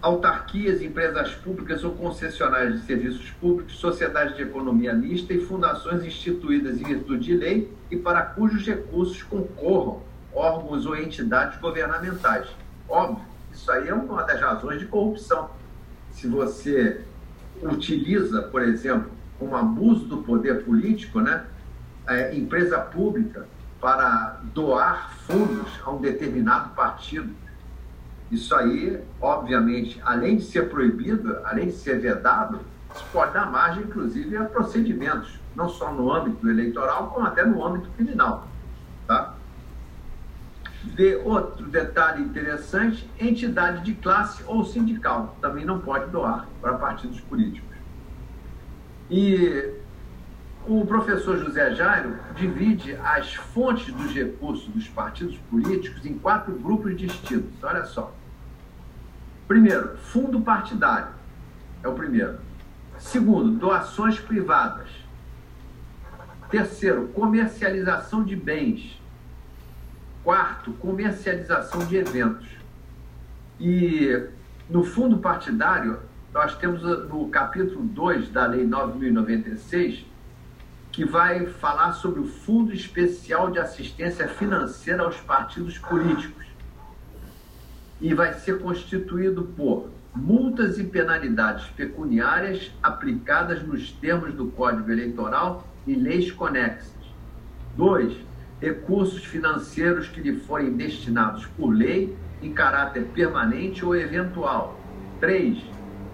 autarquias, 0.00 0.80
empresas 0.80 1.34
públicas 1.34 1.84
ou 1.84 1.92
concessionárias 1.92 2.80
de 2.80 2.86
serviços 2.86 3.30
públicos, 3.32 3.74
sociedades 3.74 4.36
de 4.36 4.42
economia 4.42 4.92
mista 4.92 5.32
e 5.32 5.44
fundações 5.44 6.04
instituídas 6.04 6.80
em 6.80 6.84
virtude 6.84 7.24
de 7.24 7.36
lei 7.36 7.72
e 7.90 7.96
para 7.96 8.22
cujos 8.22 8.64
recursos 8.66 9.22
concorram 9.24 10.02
órgãos 10.32 10.86
ou 10.86 10.96
entidades 10.96 11.58
governamentais. 11.58 12.46
Óbvio, 12.88 13.24
isso 13.52 13.70
aí 13.70 13.88
é 13.88 13.94
uma 13.94 14.22
das 14.22 14.40
razões 14.40 14.78
de 14.78 14.86
corrupção. 14.86 15.50
Se 16.18 16.26
você 16.26 17.00
utiliza, 17.62 18.42
por 18.42 18.60
exemplo, 18.62 19.08
um 19.40 19.54
abuso 19.54 20.04
do 20.06 20.16
poder 20.16 20.64
político, 20.64 21.20
né, 21.20 21.46
é, 22.08 22.34
empresa 22.34 22.76
pública, 22.80 23.46
para 23.80 24.40
doar 24.52 25.16
fundos 25.28 25.70
a 25.84 25.92
um 25.92 26.00
determinado 26.00 26.70
partido, 26.70 27.32
isso 28.32 28.52
aí, 28.52 29.00
obviamente, 29.20 30.00
além 30.04 30.38
de 30.38 30.42
ser 30.42 30.68
proibido, 30.68 31.38
além 31.44 31.66
de 31.66 31.74
ser 31.74 32.00
vedado, 32.00 32.58
isso 32.92 33.04
pode 33.12 33.34
dar 33.34 33.48
margem, 33.48 33.84
inclusive, 33.84 34.36
a 34.36 34.44
procedimentos, 34.44 35.38
não 35.54 35.68
só 35.68 35.92
no 35.92 36.12
âmbito 36.12 36.48
eleitoral, 36.50 37.12
como 37.14 37.26
até 37.28 37.46
no 37.46 37.64
âmbito 37.64 37.88
criminal. 37.90 38.48
De 40.84 41.16
outro 41.16 41.66
detalhe 41.66 42.22
interessante, 42.22 43.08
entidade 43.18 43.84
de 43.84 43.94
classe 43.94 44.42
ou 44.46 44.64
sindical 44.64 45.36
também 45.40 45.64
não 45.64 45.80
pode 45.80 46.10
doar 46.10 46.46
para 46.60 46.74
partidos 46.74 47.20
políticos. 47.20 47.76
E 49.10 49.74
o 50.66 50.84
professor 50.86 51.38
José 51.38 51.74
Jairo 51.74 52.16
divide 52.36 52.94
as 52.96 53.34
fontes 53.34 53.92
dos 53.92 54.12
recursos 54.12 54.68
dos 54.68 54.86
partidos 54.86 55.36
políticos 55.50 56.04
em 56.04 56.18
quatro 56.18 56.54
grupos 56.54 56.96
distintos. 56.96 57.52
Olha 57.62 57.84
só. 57.86 58.14
Primeiro, 59.46 59.96
fundo 59.96 60.40
partidário. 60.42 61.08
É 61.82 61.88
o 61.88 61.94
primeiro. 61.94 62.38
Segundo, 62.98 63.52
doações 63.52 64.18
privadas. 64.20 64.90
Terceiro, 66.50 67.08
comercialização 67.08 68.22
de 68.22 68.36
bens. 68.36 69.00
Quarto, 70.22 70.72
comercialização 70.74 71.84
de 71.86 71.96
eventos. 71.96 72.48
E 73.60 74.28
no 74.68 74.84
fundo 74.84 75.18
partidário, 75.18 75.98
nós 76.32 76.56
temos 76.56 76.82
no 76.82 77.28
capítulo 77.28 77.84
2 77.84 78.28
da 78.30 78.46
Lei 78.46 78.66
9.096, 78.66 80.04
que 80.92 81.04
vai 81.04 81.46
falar 81.46 81.92
sobre 81.92 82.20
o 82.20 82.26
Fundo 82.26 82.72
Especial 82.72 83.50
de 83.50 83.58
Assistência 83.58 84.28
Financeira 84.28 85.02
aos 85.02 85.16
Partidos 85.16 85.78
Políticos 85.78 86.46
e 88.00 88.14
vai 88.14 88.32
ser 88.34 88.60
constituído 88.60 89.44
por 89.56 89.90
multas 90.14 90.78
e 90.78 90.84
penalidades 90.84 91.66
pecuniárias 91.70 92.72
aplicadas 92.82 93.62
nos 93.62 93.92
termos 93.92 94.34
do 94.34 94.46
Código 94.48 94.90
Eleitoral 94.90 95.66
e 95.86 95.94
leis 95.94 96.30
conexas. 96.30 96.92
2. 97.76 98.27
Recursos 98.60 99.24
financeiros 99.24 100.08
que 100.08 100.20
lhe 100.20 100.40
forem 100.40 100.72
destinados 100.72 101.46
por 101.46 101.70
lei 101.70 102.16
em 102.42 102.52
caráter 102.52 103.04
permanente 103.14 103.84
ou 103.84 103.94
eventual. 103.94 104.78
3. 105.20 105.58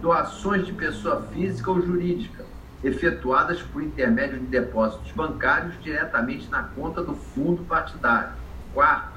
Doações 0.00 0.66
de 0.66 0.72
pessoa 0.72 1.22
física 1.33 1.70
ou 1.70 1.80
jurídica, 1.80 2.44
efetuadas 2.83 3.62
por 3.62 3.83
intermédio 3.83 4.38
de 4.38 4.46
depósitos 4.46 5.11
bancários 5.12 5.74
diretamente 5.83 6.50
na 6.50 6.64
conta 6.64 7.02
do 7.02 7.14
fundo 7.14 7.62
partidário. 7.64 8.33
4 8.74 9.14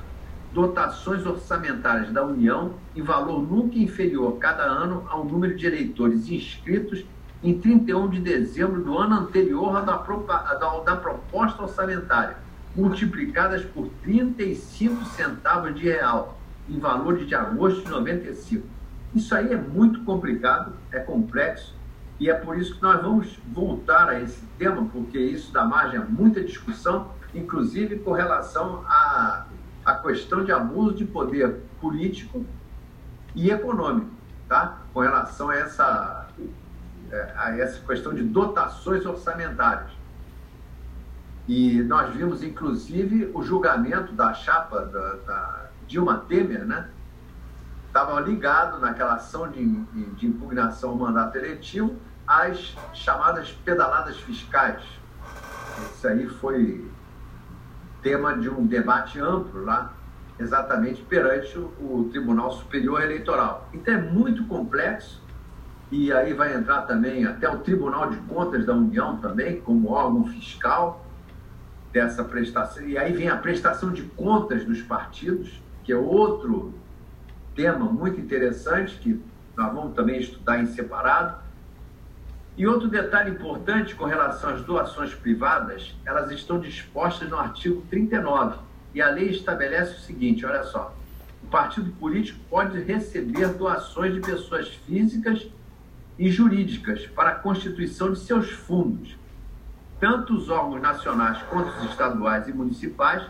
dotações 0.54 1.26
orçamentárias 1.26 2.12
da 2.12 2.24
União 2.26 2.74
em 2.96 3.02
valor 3.02 3.42
nunca 3.42 3.78
inferior 3.78 4.38
cada 4.40 4.64
ano 4.64 5.06
ao 5.08 5.26
número 5.26 5.56
de 5.56 5.68
eleitores 5.68 6.30
inscritos 6.30 7.06
em 7.44 7.60
31 7.60 8.10
de 8.10 8.20
dezembro 8.20 8.82
do 8.82 8.98
ano 8.98 9.16
anterior 9.16 9.76
à 9.76 9.82
da, 9.82 9.98
da, 9.98 10.80
da 10.80 10.96
proposta 10.96 11.62
orçamentária, 11.62 12.38
multiplicadas 12.78 13.66
por 13.66 13.90
35 14.04 15.04
centavos 15.06 15.76
de 15.76 15.84
real, 15.84 16.40
em 16.70 16.80
valores 16.80 17.28
de 17.28 17.36
agosto 17.36 17.84
de 17.84 17.90
95. 17.90 18.66
Isso 19.16 19.36
aí 19.36 19.52
é 19.52 19.58
muito 19.58 20.04
complicado, 20.04 20.74
é 20.92 21.00
complexo, 21.00 21.76
e 22.20 22.30
é 22.30 22.34
por 22.34 22.58
isso 22.58 22.76
que 22.76 22.82
nós 22.82 23.02
vamos 23.02 23.38
voltar 23.52 24.10
a 24.10 24.22
esse 24.22 24.42
tema, 24.58 24.88
porque 24.92 25.18
isso 25.18 25.52
dá 25.52 25.66
margem 25.66 26.00
a 26.00 26.06
muita 26.06 26.42
discussão, 26.42 27.12
inclusive 27.34 28.00
com 28.00 28.12
relação 28.12 28.84
a 28.88 29.48
a 29.88 29.96
questão 29.96 30.44
de 30.44 30.52
abuso 30.52 30.96
de 30.96 31.06
poder 31.06 31.62
político 31.80 32.46
e 33.34 33.50
econômico, 33.50 34.12
tá? 34.46 34.80
com 34.94 35.00
relação 35.00 35.50
a 35.50 35.56
essa, 35.56 36.28
é, 37.10 37.34
a 37.38 37.58
essa 37.58 37.80
questão 37.88 38.14
de 38.14 38.22
dotações 38.22 39.06
orçamentárias. 39.06 39.90
E 41.48 41.82
nós 41.84 42.14
vimos, 42.14 42.44
inclusive, 42.44 43.32
o 43.34 43.42
julgamento 43.42 44.12
da 44.12 44.34
chapa 44.34 44.82
da, 44.82 45.14
da 45.26 45.70
Dilma 45.88 46.26
Temer, 46.28 46.66
né? 46.66 46.90
Estava 47.88 48.20
ligado 48.20 48.80
naquela 48.80 49.14
ação 49.14 49.50
de, 49.50 49.66
de 49.66 50.28
impugnação 50.28 50.90
ao 50.90 50.98
mandato 50.98 51.38
eletivo 51.38 51.96
às 52.28 52.76
chamadas 52.94 53.52
pedaladas 53.64 54.18
fiscais. 54.18 54.84
Isso 55.94 56.08
aí 56.08 56.28
foi 56.28 56.86
tema 58.02 58.38
de 58.38 58.50
um 58.50 58.68
debate 58.68 59.20
amplo 59.20 59.64
lá, 59.64 59.94
exatamente 60.38 61.02
perante 61.04 61.58
o 61.58 62.10
Tribunal 62.12 62.52
Superior 62.52 63.02
Eleitoral. 63.02 63.70
Então 63.74 63.94
é 63.94 64.02
muito 64.02 64.46
complexo, 64.48 65.24
e 65.90 66.12
aí 66.12 66.34
vai 66.34 66.54
entrar 66.54 66.82
também 66.82 67.26
até 67.26 67.50
o 67.50 67.60
Tribunal 67.60 68.10
de 68.10 68.18
Contas 68.18 68.66
da 68.66 68.74
União 68.74 69.18
também, 69.18 69.62
como 69.62 69.92
órgão 69.92 70.26
fiscal 70.26 71.07
dessa 71.92 72.24
prestação. 72.24 72.84
E 72.88 72.98
aí 72.98 73.14
vem 73.14 73.30
a 73.30 73.38
prestação 73.38 73.92
de 73.92 74.04
contas 74.04 74.66
dos 74.66 74.82
partidos, 74.82 75.62
que 75.84 75.92
é 75.92 75.96
outro 75.96 76.74
tema 77.56 77.86
muito 77.86 78.20
interessante, 78.20 78.98
que 79.00 79.22
nós 79.56 79.74
vamos 79.74 79.96
também 79.96 80.20
estudar 80.20 80.62
em 80.62 80.68
separado. 80.68 81.38
E 82.56 82.66
outro 82.66 82.88
detalhe 82.88 83.32
importante 83.32 83.96
com 83.96 84.06
relação 84.06 84.52
às 84.52 84.62
doações 84.62 85.14
privadas, 85.14 85.96
elas 86.06 86.32
estão 86.32 86.60
dispostas 86.60 87.30
no 87.30 87.38
artigo 87.38 87.84
39. 87.90 88.60
E 88.94 89.02
a 89.02 89.10
lei 89.10 89.30
estabelece 89.30 89.96
o 89.96 90.00
seguinte: 90.00 90.46
olha 90.46 90.64
só. 90.64 90.96
O 91.44 91.48
partido 91.48 91.92
político 91.92 92.40
pode 92.50 92.80
receber 92.82 93.48
doações 93.50 94.14
de 94.14 94.20
pessoas 94.20 94.68
físicas 94.68 95.48
e 96.18 96.30
jurídicas 96.30 97.06
para 97.08 97.30
a 97.30 97.36
constituição 97.36 98.12
de 98.12 98.20
seus 98.20 98.50
fundos, 98.50 99.17
tanto 100.00 100.36
os 100.36 100.50
órgãos 100.50 100.82
nacionais 100.82 101.42
quanto 101.50 101.70
os 101.70 101.90
estaduais 101.90 102.48
e 102.48 102.54
municipais, 102.54 103.24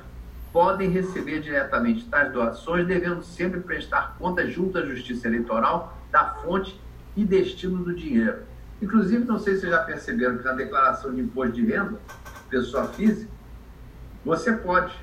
podem 0.51 0.89
receber 0.89 1.39
diretamente 1.39 2.05
tais 2.05 2.31
doações, 2.31 2.87
devendo 2.87 3.21
sempre 3.23 3.59
prestar 3.59 4.15
contas 4.17 4.51
junto 4.51 4.77
à 4.77 4.85
Justiça 4.85 5.27
Eleitoral 5.27 5.97
da 6.11 6.25
fonte 6.35 6.79
e 7.15 7.23
destino 7.23 7.83
do 7.83 7.93
dinheiro. 7.93 8.39
Inclusive, 8.81 9.25
não 9.25 9.39
sei 9.39 9.55
se 9.55 9.61
vocês 9.61 9.71
já 9.71 9.83
perceberam 9.83 10.37
que 10.37 10.43
na 10.43 10.53
declaração 10.53 11.13
de 11.13 11.21
imposto 11.21 11.53
de 11.53 11.65
renda, 11.65 11.99
pessoa 12.49 12.85
física, 12.87 13.29
você 14.23 14.51
pode 14.51 14.93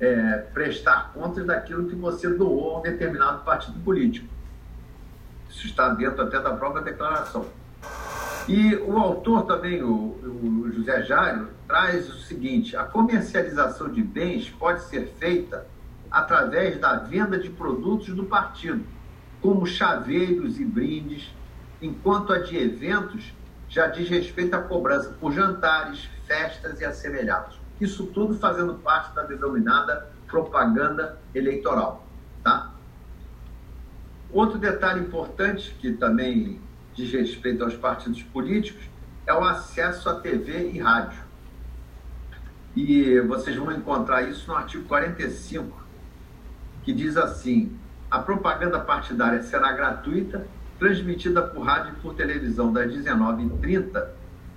é, 0.00 0.38
prestar 0.52 1.12
contas 1.12 1.46
daquilo 1.46 1.86
que 1.86 1.94
você 1.94 2.28
doou 2.28 2.76
a 2.76 2.78
um 2.80 2.82
determinado 2.82 3.44
partido 3.44 3.78
político. 3.80 4.28
Isso 5.48 5.66
está 5.66 5.88
dentro 5.90 6.22
até 6.22 6.40
da 6.40 6.54
própria 6.54 6.82
declaração. 6.82 7.46
E 8.46 8.76
o 8.76 8.98
autor 8.98 9.46
também, 9.46 9.82
o, 9.82 9.88
o 9.88 10.70
José 10.72 11.02
Jairo, 11.02 11.48
traz 11.66 12.08
o 12.08 12.18
seguinte: 12.18 12.76
a 12.76 12.84
comercialização 12.84 13.88
de 13.88 14.02
bens 14.02 14.50
pode 14.50 14.82
ser 14.84 15.06
feita 15.18 15.66
através 16.10 16.78
da 16.78 16.96
venda 16.96 17.38
de 17.38 17.48
produtos 17.48 18.14
do 18.14 18.24
partido, 18.24 18.84
como 19.40 19.66
chaveiros 19.66 20.60
e 20.60 20.64
brindes, 20.64 21.34
enquanto 21.80 22.32
a 22.32 22.38
de 22.38 22.56
eventos 22.56 23.32
já 23.68 23.86
diz 23.88 24.08
respeito 24.08 24.54
à 24.54 24.62
cobrança 24.62 25.10
por 25.18 25.32
jantares, 25.32 26.08
festas 26.26 26.80
e 26.80 26.84
assemelhados. 26.84 27.58
Isso 27.80 28.06
tudo 28.06 28.34
fazendo 28.34 28.74
parte 28.74 29.14
da 29.14 29.22
denominada 29.22 30.08
propaganda 30.28 31.18
eleitoral. 31.34 32.06
Tá? 32.42 32.70
Outro 34.30 34.58
detalhe 34.58 35.00
importante 35.00 35.74
que 35.80 35.92
também 35.92 36.60
diz 36.94 37.12
respeito 37.12 37.64
aos 37.64 37.74
partidos 37.74 38.22
políticos 38.22 38.84
é 39.26 39.34
o 39.34 39.42
acesso 39.42 40.08
à 40.08 40.14
TV 40.14 40.70
e 40.70 40.78
rádio. 40.78 41.22
E 42.76 43.20
vocês 43.20 43.56
vão 43.56 43.72
encontrar 43.72 44.22
isso 44.22 44.48
no 44.48 44.56
artigo 44.56 44.84
45, 44.84 45.84
que 46.82 46.92
diz 46.92 47.16
assim: 47.16 47.76
a 48.10 48.18
propaganda 48.18 48.78
partidária 48.80 49.42
será 49.42 49.72
gratuita, 49.72 50.46
transmitida 50.78 51.42
por 51.42 51.62
rádio 51.62 51.92
e 51.92 52.00
por 52.00 52.14
televisão 52.14 52.72
das 52.72 52.90
19h30 52.92 54.06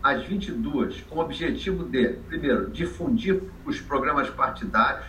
às 0.01 0.23
22 0.23 1.01
com 1.01 1.17
o 1.17 1.21
objetivo 1.21 1.83
de, 1.83 2.09
primeiro, 2.27 2.69
difundir 2.69 3.41
os 3.65 3.79
programas 3.79 4.29
partidários, 4.29 5.05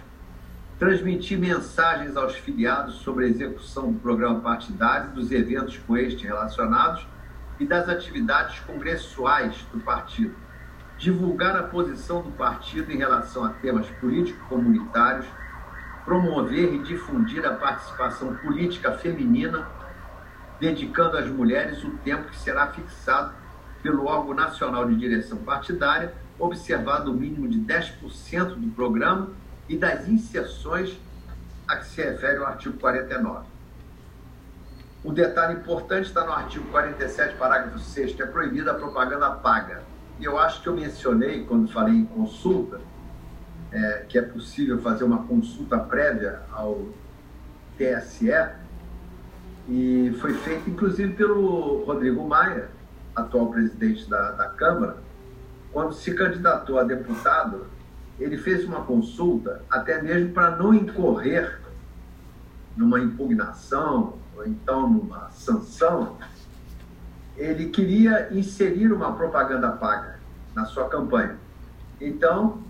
transmitir 0.79 1.39
mensagens 1.39 2.17
aos 2.17 2.35
filiados 2.37 2.97
sobre 2.97 3.25
a 3.25 3.29
execução 3.29 3.93
do 3.93 3.99
programa 3.99 4.41
partidário, 4.41 5.11
dos 5.11 5.33
eventos 5.33 5.79
com 5.79 5.97
este 5.97 6.27
relacionados 6.27 7.07
e 7.59 7.67
das 7.67 7.89
atividades 7.89 8.61
congressuais 8.61 9.57
do 9.73 9.81
partido, 9.81 10.35
divulgar 10.97 11.57
a 11.57 11.63
posição 11.63 12.23
do 12.23 12.31
partido 12.33 12.93
em 12.93 12.97
relação 12.97 13.45
a 13.45 13.51
temas 13.51 13.87
político-comunitários, 14.01 15.27
promover 16.05 16.75
e 16.75 16.83
difundir 16.83 17.45
a 17.45 17.55
participação 17.55 18.35
política 18.37 18.93
feminina, 18.93 19.69
dedicando 20.59 21.17
às 21.17 21.27
mulheres 21.27 21.85
o 21.85 21.91
tempo 21.99 22.31
que 22.31 22.37
será 22.37 22.69
fixado 22.69 23.35
pelo 23.83 24.07
órgão 24.07 24.35
nacional 24.35 24.89
de 24.89 24.97
direção 24.97 25.39
partidária, 25.39 26.15
observado 26.39 27.13
o 27.13 27.15
mínimo 27.15 27.49
de 27.49 27.59
10% 27.59 28.55
do 28.55 28.69
programa 28.75 29.31
e 29.69 29.77
das 29.77 30.09
inserções 30.09 30.99
a 31.67 31.77
que 31.77 31.87
se 31.87 32.03
refere 32.03 32.39
o 32.39 32.47
artigo 32.47 32.79
49. 32.79 33.58
O 35.05 35.13
detalhe 35.13 35.55
importante 35.61 36.07
está 36.07 36.25
no 36.25 36.33
artigo 36.33 36.67
47, 36.71 37.37
parágrafo 37.37 37.79
6, 37.79 38.15
que 38.15 38.23
é 38.23 38.27
proibida 38.27 38.73
a 38.73 38.75
propaganda 38.75 39.31
paga. 39.31 39.83
E 40.19 40.25
eu 40.25 40.37
acho 40.37 40.61
que 40.61 40.69
eu 40.69 40.75
mencionei, 40.75 41.45
quando 41.45 41.71
falei 41.71 41.95
em 41.95 42.05
consulta, 42.05 42.81
é, 43.71 44.05
que 44.09 44.19
é 44.19 44.23
possível 44.23 44.81
fazer 44.81 45.05
uma 45.05 45.23
consulta 45.25 45.79
prévia 45.79 46.41
ao 46.51 46.87
TSE, 47.77 48.33
e 49.69 50.17
foi 50.21 50.35
feita 50.35 50.69
inclusive 50.69 51.13
pelo 51.13 51.85
Rodrigo 51.85 52.27
Maia, 52.27 52.69
atual 53.15 53.51
presidente 53.51 54.09
da, 54.11 54.33
da 54.33 54.49
Câmara, 54.49 54.97
quando 55.73 55.93
se 55.93 56.13
candidatou 56.15 56.79
a 56.79 56.83
deputado, 56.83 57.67
ele 58.19 58.37
fez 58.37 58.65
uma 58.65 58.85
consulta 58.85 59.63
até 59.71 60.03
mesmo 60.03 60.33
para 60.33 60.57
não 60.57 60.75
incorrer 60.75 61.61
numa 62.77 62.99
impugnação 62.99 64.15
ou 64.39 64.47
então 64.47 64.89
numa 64.89 65.31
sanção, 65.31 66.17
ele 67.37 67.71
queria 67.71 68.33
inserir 68.33 68.93
uma 68.93 69.13
propaganda 69.13 69.71
paga 69.73 70.19
na 70.55 70.65
sua 70.65 70.89
campanha. 70.89 71.37
Então, 72.01 72.63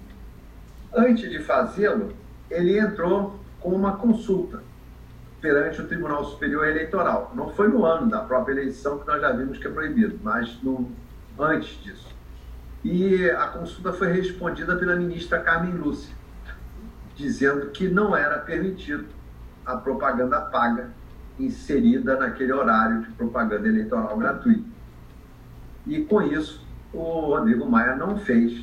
antes 0.94 1.30
de 1.30 1.38
fazê-lo, 1.40 2.14
ele 2.50 2.78
entrou 2.78 3.38
com 3.60 3.70
uma 3.70 3.96
consulta 3.96 4.62
perante 5.42 5.80
o 5.82 5.86
Tribunal 5.86 6.24
Superior 6.24 6.66
Eleitoral. 6.66 7.32
Não 7.34 7.50
foi 7.50 7.68
no 7.68 7.84
ano 7.84 8.10
da 8.10 8.20
própria 8.20 8.54
eleição 8.54 8.98
que 8.98 9.06
nós 9.06 9.20
já 9.20 9.30
vimos 9.32 9.58
que 9.58 9.66
é 9.66 9.70
proibido, 9.70 10.18
mas 10.22 10.60
no, 10.62 10.90
antes 11.38 11.82
disso. 11.82 12.08
E 12.82 13.28
a 13.30 13.48
consulta 13.48 13.92
foi 13.92 14.10
respondida 14.12 14.74
pela 14.76 14.96
ministra 14.96 15.40
Carmen 15.40 15.72
Lúcia, 15.72 16.14
dizendo 17.14 17.66
que 17.70 17.88
não 17.88 18.16
era 18.16 18.38
permitido 18.38 19.06
a 19.66 19.76
propaganda 19.76 20.40
paga 20.40 20.90
inserida 21.38 22.16
naquele 22.16 22.52
horário 22.52 23.02
de 23.02 23.10
propaganda 23.12 23.68
eleitoral 23.68 24.16
gratuita. 24.16 24.68
E 25.86 26.02
com 26.04 26.22
isso, 26.22 26.66
o 26.92 27.02
Rodrigo 27.02 27.68
Maia 27.68 27.96
não 27.96 28.18
fez, 28.18 28.60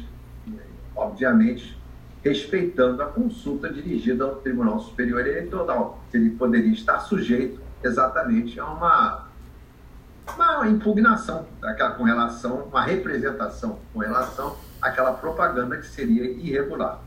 obviamente, 0.95 1.79
respeitando 2.23 3.01
a 3.01 3.05
consulta 3.05 3.71
dirigida 3.71 4.23
ao 4.23 4.35
Tribunal 4.37 4.79
Superior 4.79 5.21
Eleitoral. 5.21 6.03
Ele 6.13 6.31
poderia 6.31 6.73
estar 6.73 6.99
sujeito 6.99 7.61
exatamente 7.83 8.59
a 8.59 8.65
uma, 8.65 9.27
uma 10.35 10.67
impugnação 10.67 11.45
daquela, 11.61 11.91
com 11.91 12.03
relação, 12.03 12.63
uma 12.63 12.81
representação 12.83 13.79
com 13.93 13.99
relação 13.99 14.55
àquela 14.81 15.13
propaganda 15.13 15.77
que 15.77 15.85
seria 15.85 16.25
irregular. 16.25 16.99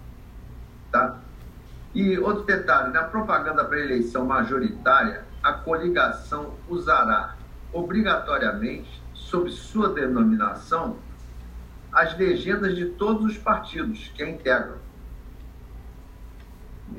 Tá? 0.90 1.18
E 1.94 2.18
outro 2.18 2.44
detalhe, 2.44 2.92
na 2.92 3.02
propaganda 3.02 3.64
para 3.64 3.78
eleição 3.80 4.24
majoritária, 4.24 5.27
a 5.42 5.52
coligação 5.52 6.54
usará 6.68 7.36
obrigatoriamente, 7.72 9.02
sob 9.12 9.50
sua 9.50 9.92
denominação, 9.92 10.96
as 11.92 12.16
legendas 12.16 12.76
de 12.76 12.86
todos 12.86 13.24
os 13.24 13.38
partidos 13.38 14.10
que 14.14 14.22
a 14.22 14.28
integram 14.28 14.78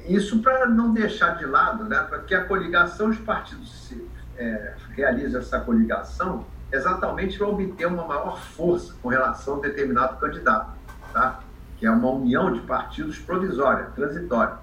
isso 0.08 0.42
para 0.42 0.68
não 0.68 0.94
deixar 0.94 1.38
de 1.38 1.46
lado, 1.46 1.84
né, 1.86 2.00
porque 2.10 2.36
a 2.36 2.44
coligação, 2.44 3.10
os 3.10 3.18
partidos 3.18 3.88
se, 3.88 4.08
é, 4.38 4.74
realizam 4.92 5.42
essa 5.42 5.60
coligação 5.60 6.46
exatamente 6.72 7.38
para 7.38 7.48
obter 7.48 7.88
uma 7.88 8.06
maior 8.06 8.40
força 8.40 8.94
com 9.02 9.10
relação 9.10 9.58
a 9.58 9.62
determinado 9.62 10.18
candidato, 10.18 10.72
tá? 11.12 11.40
que 11.78 11.86
é 11.86 11.92
uma 11.92 12.10
união 12.10 12.54
de 12.54 12.60
partidos 12.62 13.18
provisória, 13.18 13.86
transitória. 13.96 14.58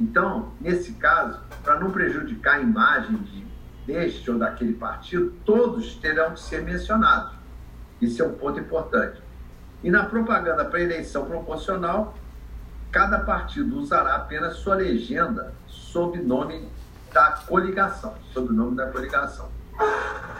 Então, 0.00 0.52
nesse 0.60 0.92
caso, 0.94 1.40
para 1.62 1.78
não 1.78 1.90
prejudicar 1.90 2.56
a 2.56 2.60
imagem 2.60 3.16
de, 3.18 3.46
deste 3.86 4.30
ou 4.30 4.38
daquele 4.38 4.74
partido, 4.74 5.32
todos 5.44 5.94
terão 5.96 6.32
que 6.32 6.40
ser 6.40 6.62
mencionados. 6.62 7.32
Isso 8.00 8.22
é 8.22 8.26
um 8.26 8.34
ponto 8.34 8.58
importante. 8.58 9.22
E 9.82 9.90
na 9.90 10.04
propaganda 10.04 10.64
para 10.64 10.80
eleição 10.80 11.26
proporcional, 11.26 12.14
cada 12.90 13.20
partido 13.20 13.78
usará 13.78 14.16
apenas 14.16 14.56
sua 14.56 14.74
legenda 14.76 15.52
sob 15.66 16.18
nome 16.20 16.68
da 17.12 17.30
coligação, 17.46 18.14
sob 18.32 18.48
o 18.48 18.52
nome 18.52 18.76
da 18.76 18.86
coligação. 18.90 19.48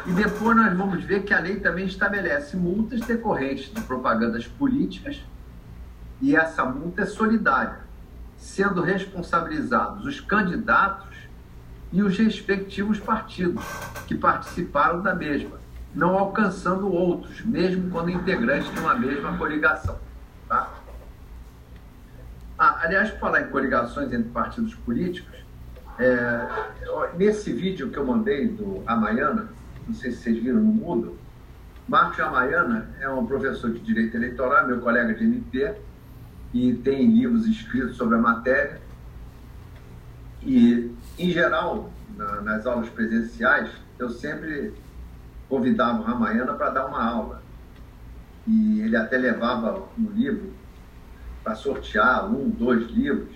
E 0.07 0.13
depois 0.13 0.57
nós 0.57 0.77
vamos 0.77 1.03
ver 1.05 1.23
que 1.23 1.33
a 1.33 1.41
lei 1.41 1.61
também 1.61 1.87
estabelece 1.87 2.57
multas 2.57 3.01
decorrentes 3.01 3.73
de 3.73 3.81
propagandas 3.83 4.47
políticas 4.47 5.23
e 6.21 6.37
essa 6.37 6.65
multa 6.65 7.03
é 7.03 7.07
solidária, 7.07 7.81
sendo 8.45 8.83
responsabilizados 8.83 10.05
os 10.05 10.21
candidatos 10.21 11.17
e 11.91 12.03
os 12.03 12.19
respectivos 12.19 13.01
partidos 13.01 13.65
que 14.07 14.15
participaram 14.15 15.01
da 15.01 15.15
mesma, 15.15 15.59
não 15.95 16.19
alcançando 16.19 16.93
outros, 16.93 17.41
mesmo 17.41 17.91
quando 17.91 18.11
integrantes 18.11 18.71
de 18.71 18.79
uma 18.81 18.95
mesma 18.97 19.39
coligação. 19.39 19.99
Tá? 20.47 20.71
Ah, 22.59 22.81
aliás, 22.83 23.11
por 23.13 23.21
falar 23.21 23.41
em 23.41 23.49
coligações 23.49 24.13
entre 24.13 24.29
partidos 24.29 24.75
políticos, 24.75 25.39
é, 25.99 26.47
nesse 27.17 27.51
vídeo 27.51 27.89
que 27.89 27.97
eu 27.97 28.05
mandei 28.05 28.47
do 28.47 28.83
Amaiana, 28.87 29.49
não 29.87 29.95
sei 29.95 30.11
se 30.11 30.19
vocês 30.19 30.39
viram 30.39 30.59
no 30.59 30.65
mudo, 30.65 31.19
Marcos 31.89 32.21
Amaiana 32.21 32.91
é 33.01 33.09
um 33.09 33.25
professor 33.25 33.73
de 33.73 33.81
Direito 33.81 34.19
Eleitoral, 34.19 34.67
meu 34.67 34.81
colega 34.81 35.15
de 35.15 35.25
MP, 35.25 35.75
e 36.55 36.73
tem 36.73 37.11
livros 37.11 37.47
escritos 37.49 37.97
sobre 37.97 38.15
a 38.15 38.21
matéria. 38.21 38.81
E, 40.41 40.95
em 41.19 41.31
geral, 41.31 41.91
na, 42.17 42.41
nas 42.43 42.65
aulas 42.65 42.89
presenciais, 42.89 43.69
eu 43.99 44.09
sempre 44.09 44.73
convidava 45.49 45.99
o 46.01 46.05
Ramayana 46.05 46.55
para 46.55 46.71
dar 46.71 46.87
uma 46.87 47.03
aula. 47.03 47.43
E 48.47 48.81
ele 48.83 48.97
até 48.97 49.19
levava 49.19 49.83
um 49.99 50.09
livro 50.11 50.53
para 51.43 51.57
sortear 51.57 52.33
um, 52.33 52.49
dois 52.49 52.89
livros. 52.89 53.35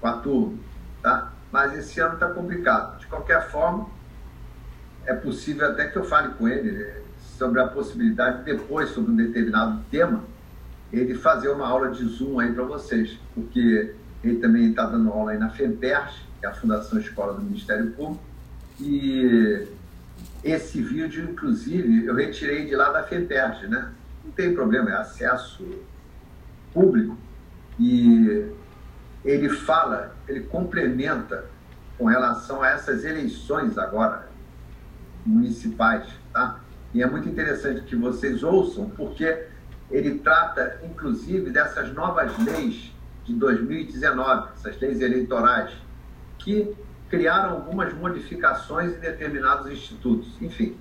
com 0.00 0.08
a 0.08 0.14
turma, 0.14 0.58
tá? 1.00 1.32
Mas 1.52 1.76
esse 1.78 2.00
ano 2.00 2.14
está 2.14 2.30
complicado. 2.30 2.98
De 2.98 3.06
qualquer 3.06 3.48
forma, 3.48 3.86
é 5.06 5.14
possível 5.14 5.70
até 5.70 5.86
que 5.86 5.96
eu 5.96 6.04
fale 6.04 6.34
com 6.34 6.48
ele 6.48 6.72
né, 6.72 7.00
sobre 7.38 7.60
a 7.60 7.68
possibilidade, 7.68 8.42
depois, 8.42 8.90
sobre 8.90 9.12
um 9.12 9.16
determinado 9.16 9.84
tema, 9.90 10.24
ele 10.92 11.14
fazer 11.14 11.48
uma 11.48 11.66
aula 11.66 11.90
de 11.90 12.04
Zoom 12.04 12.38
aí 12.40 12.52
para 12.52 12.64
vocês, 12.64 13.18
porque 13.34 13.94
ele 14.22 14.36
também 14.36 14.70
está 14.70 14.86
dando 14.86 15.10
aula 15.10 15.32
aí 15.32 15.38
na 15.38 15.50
FEMPERS, 15.50 16.14
que 16.38 16.46
é 16.46 16.48
a 16.48 16.54
Fundação 16.54 16.98
Escola 16.98 17.34
do 17.34 17.42
Ministério 17.42 17.90
Público, 17.92 18.22
e 18.80 19.66
esse 20.42 20.80
vídeo, 20.80 21.30
inclusive, 21.30 22.06
eu 22.06 22.14
retirei 22.14 22.66
de 22.66 22.74
lá 22.74 22.90
da 22.90 23.02
FEMPERS, 23.02 23.68
né? 23.68 23.92
Não 24.24 24.32
tem 24.32 24.54
problema, 24.54 24.90
é 24.90 24.94
acesso 24.94 25.64
público, 26.72 27.16
e 27.78 28.46
ele 29.24 29.48
fala, 29.48 30.16
ele 30.26 30.40
complementa 30.40 31.44
com 31.98 32.06
relação 32.06 32.62
a 32.62 32.70
essas 32.70 33.04
eleições 33.04 33.76
agora 33.76 34.28
municipais, 35.24 36.06
tá? 36.32 36.60
E 36.92 37.02
é 37.02 37.06
muito 37.06 37.28
interessante 37.28 37.82
que 37.82 37.94
vocês 37.94 38.42
ouçam, 38.42 38.88
porque 38.90 39.49
ele 39.90 40.18
trata, 40.18 40.80
inclusive, 40.84 41.50
dessas 41.50 41.92
novas 41.92 42.36
leis 42.38 42.92
de 43.24 43.34
2019, 43.34 44.50
essas 44.54 44.80
leis 44.80 45.00
eleitorais, 45.00 45.72
que 46.38 46.74
criaram 47.08 47.54
algumas 47.54 47.92
modificações 47.92 48.94
em 48.94 49.00
determinados 49.00 49.70
institutos. 49.70 50.28
Enfim, 50.40 50.76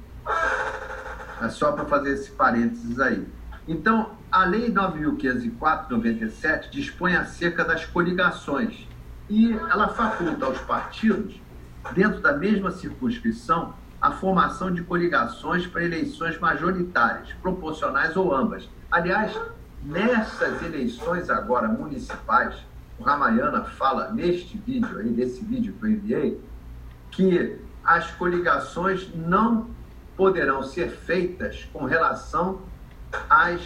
é 1.41 1.49
só 1.49 1.71
para 1.71 1.85
fazer 1.85 2.13
esse 2.13 2.31
parênteses 2.31 2.99
aí. 2.99 3.27
Então, 3.67 4.11
a 4.31 4.45
Lei 4.45 4.71
9.504-97 4.71 6.69
dispõe 6.69 7.15
acerca 7.15 7.63
das 7.63 7.85
coligações 7.85 8.87
e 9.29 9.51
ela 9.53 9.89
faculta 9.89 10.45
aos 10.45 10.59
partidos, 10.59 11.39
dentro 11.93 12.19
da 12.19 12.33
mesma 12.33 12.71
circunscrição, 12.71 13.73
a 14.01 14.11
formação 14.11 14.73
de 14.73 14.81
coligações 14.83 15.67
para 15.67 15.83
eleições 15.83 16.39
majoritárias, 16.39 17.33
proporcionais 17.41 18.15
ou 18.15 18.33
ambas. 18.33 18.69
Aliás, 18.91 19.39
nessas 19.83 20.61
eleições 20.63 21.29
agora 21.29 21.67
municipais, 21.67 22.55
o 22.97 23.03
Ramayana 23.03 23.63
fala 23.63 24.11
neste 24.11 24.57
vídeo 24.57 24.97
aí, 24.97 25.09
nesse 25.09 25.43
vídeo 25.45 25.73
que 25.73 25.85
eu 25.85 25.89
enviei, 25.91 26.41
que 27.11 27.59
as 27.83 28.09
coligações 28.11 29.13
não 29.15 29.69
poderão 30.17 30.63
ser 30.63 30.89
feitas 30.89 31.69
com 31.71 31.85
relação 31.85 32.61
às, 33.29 33.61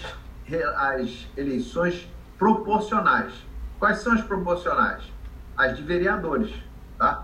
às 0.75 1.27
eleições 1.37 2.07
proporcionais. 2.37 3.33
Quais 3.79 3.99
são 3.99 4.13
as 4.13 4.21
proporcionais? 4.21 5.03
As 5.57 5.77
de 5.77 5.83
vereadores, 5.83 6.53
tá? 6.97 7.23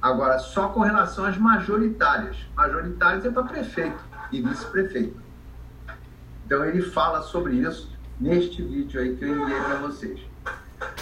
Agora, 0.00 0.38
só 0.38 0.68
com 0.68 0.80
relação 0.80 1.24
às 1.24 1.36
majoritárias. 1.36 2.36
Majoritárias 2.56 3.24
é 3.24 3.30
para 3.30 3.44
prefeito 3.44 4.02
e 4.32 4.40
vice-prefeito. 4.40 5.21
Então, 6.52 6.66
ele 6.66 6.82
fala 6.82 7.22
sobre 7.22 7.54
isso 7.54 7.90
neste 8.20 8.60
vídeo 8.60 9.00
aí 9.00 9.16
que 9.16 9.24
eu 9.24 9.42
enviei 9.42 9.58
para 9.58 9.76
vocês. 9.76 10.20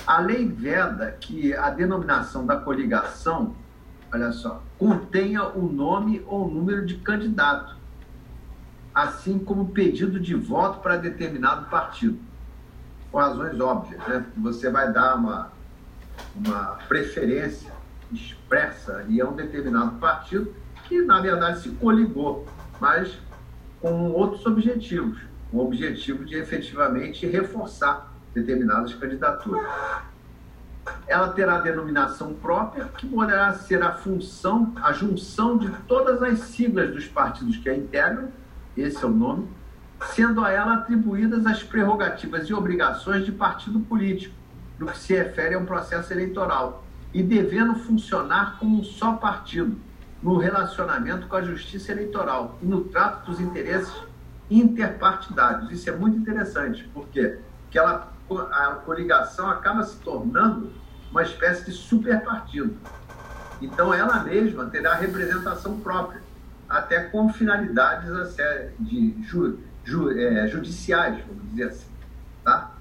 A 0.07 0.21
lei 0.21 0.47
veda 0.47 1.11
que 1.11 1.53
a 1.53 1.71
denominação 1.71 2.47
da 2.47 2.57
coligação, 2.57 3.57
olha 4.15 4.31
só, 4.31 4.63
contenha 4.79 5.49
o 5.49 5.63
nome 5.63 6.23
ou 6.25 6.49
número 6.49 6.87
de 6.87 6.99
candidato, 6.99 7.75
assim 8.95 9.41
como 9.41 9.71
pedido 9.71 10.21
de 10.21 10.37
voto 10.37 10.79
para 10.83 10.97
determinado 10.97 11.69
partido. 11.69 12.21
Com 13.11 13.19
razões 13.19 13.59
óbvias, 13.59 14.07
né? 14.07 14.25
Você 14.37 14.71
vai 14.71 14.93
dar 14.93 15.17
uma, 15.17 15.51
uma 16.33 16.79
preferência 16.87 17.73
expressa 18.13 19.05
e 19.09 19.21
a 19.21 19.27
um 19.27 19.35
determinado 19.35 19.97
partido 19.99 20.55
que, 20.85 21.03
na 21.03 21.21
verdade, 21.21 21.61
se 21.61 21.71
coligou, 21.71 22.47
mas 22.81 23.19
com 23.81 24.13
outros 24.13 24.47
objetivos. 24.47 25.30
O 25.53 25.61
objetivo 25.61 26.25
de 26.25 26.37
efetivamente 26.37 27.27
reforçar 27.27 28.13
determinadas 28.35 28.95
candidaturas. 28.95 29.67
Ela 31.07 31.29
terá 31.31 31.59
denominação 31.59 32.35
própria, 32.35 32.85
que 32.97 33.07
poderá 33.07 33.53
ser 33.55 33.83
a 33.83 33.93
função, 33.93 34.73
a 34.77 34.93
junção 34.93 35.59
de 35.59 35.69
todas 35.89 36.23
as 36.23 36.39
siglas 36.41 36.93
dos 36.93 37.07
partidos 37.07 37.57
que 37.57 37.69
a 37.69 37.77
integram, 37.77 38.29
esse 38.77 39.03
é 39.05 39.07
o 39.07 39.11
nome, 39.11 39.49
sendo 40.15 40.45
a 40.45 40.51
ela 40.51 40.75
atribuídas 40.75 41.45
as 41.47 41.63
prerrogativas 41.63 42.49
e 42.49 42.55
obrigações 42.55 43.25
de 43.25 43.33
partido 43.33 43.81
político, 43.81 44.35
no 44.79 44.87
que 44.87 44.99
se 44.99 45.15
refere 45.15 45.55
a 45.55 45.59
um 45.59 45.67
processo 45.67 46.13
eleitoral, 46.13 46.85
e 47.13 47.23
devendo 47.23 47.75
funcionar 47.75 48.57
como 48.59 48.81
um 48.81 48.85
só 48.85 49.15
partido 49.15 49.77
no 50.23 50.39
relacionamento 50.39 51.27
com 51.27 51.37
a 51.37 51.43
justiça 51.43 51.93
eleitoral 51.93 52.59
e 52.63 52.67
no 52.67 52.85
trato 52.85 53.31
dos 53.31 53.41
interesses 53.41 53.93
interpartidários. 54.51 55.71
Isso 55.71 55.89
é 55.89 55.97
muito 55.97 56.19
interessante, 56.19 56.89
porque 56.93 57.39
que 57.71 57.79
ela, 57.79 58.13
a 58.51 58.67
coligação 58.85 59.49
acaba 59.49 59.85
se 59.85 59.97
tornando 59.99 60.73
uma 61.11 61.23
espécie 61.23 61.65
de 61.65 61.73
superpartido. 61.73 62.77
Então, 63.63 63.95
ela 63.95 64.25
mesma 64.25 64.67
terá 64.67 64.95
representação 64.95 65.79
própria, 65.81 66.21
até 66.69 67.05
com 67.05 67.33
finalidades 67.33 68.09
de 68.79 69.15
ju, 69.23 69.59
ju, 69.85 70.11
é, 70.19 70.49
judiciais, 70.49 71.23
vamos 71.27 71.51
dizer 71.51 71.65
assim. 71.65 71.91
Tá? 72.45 72.73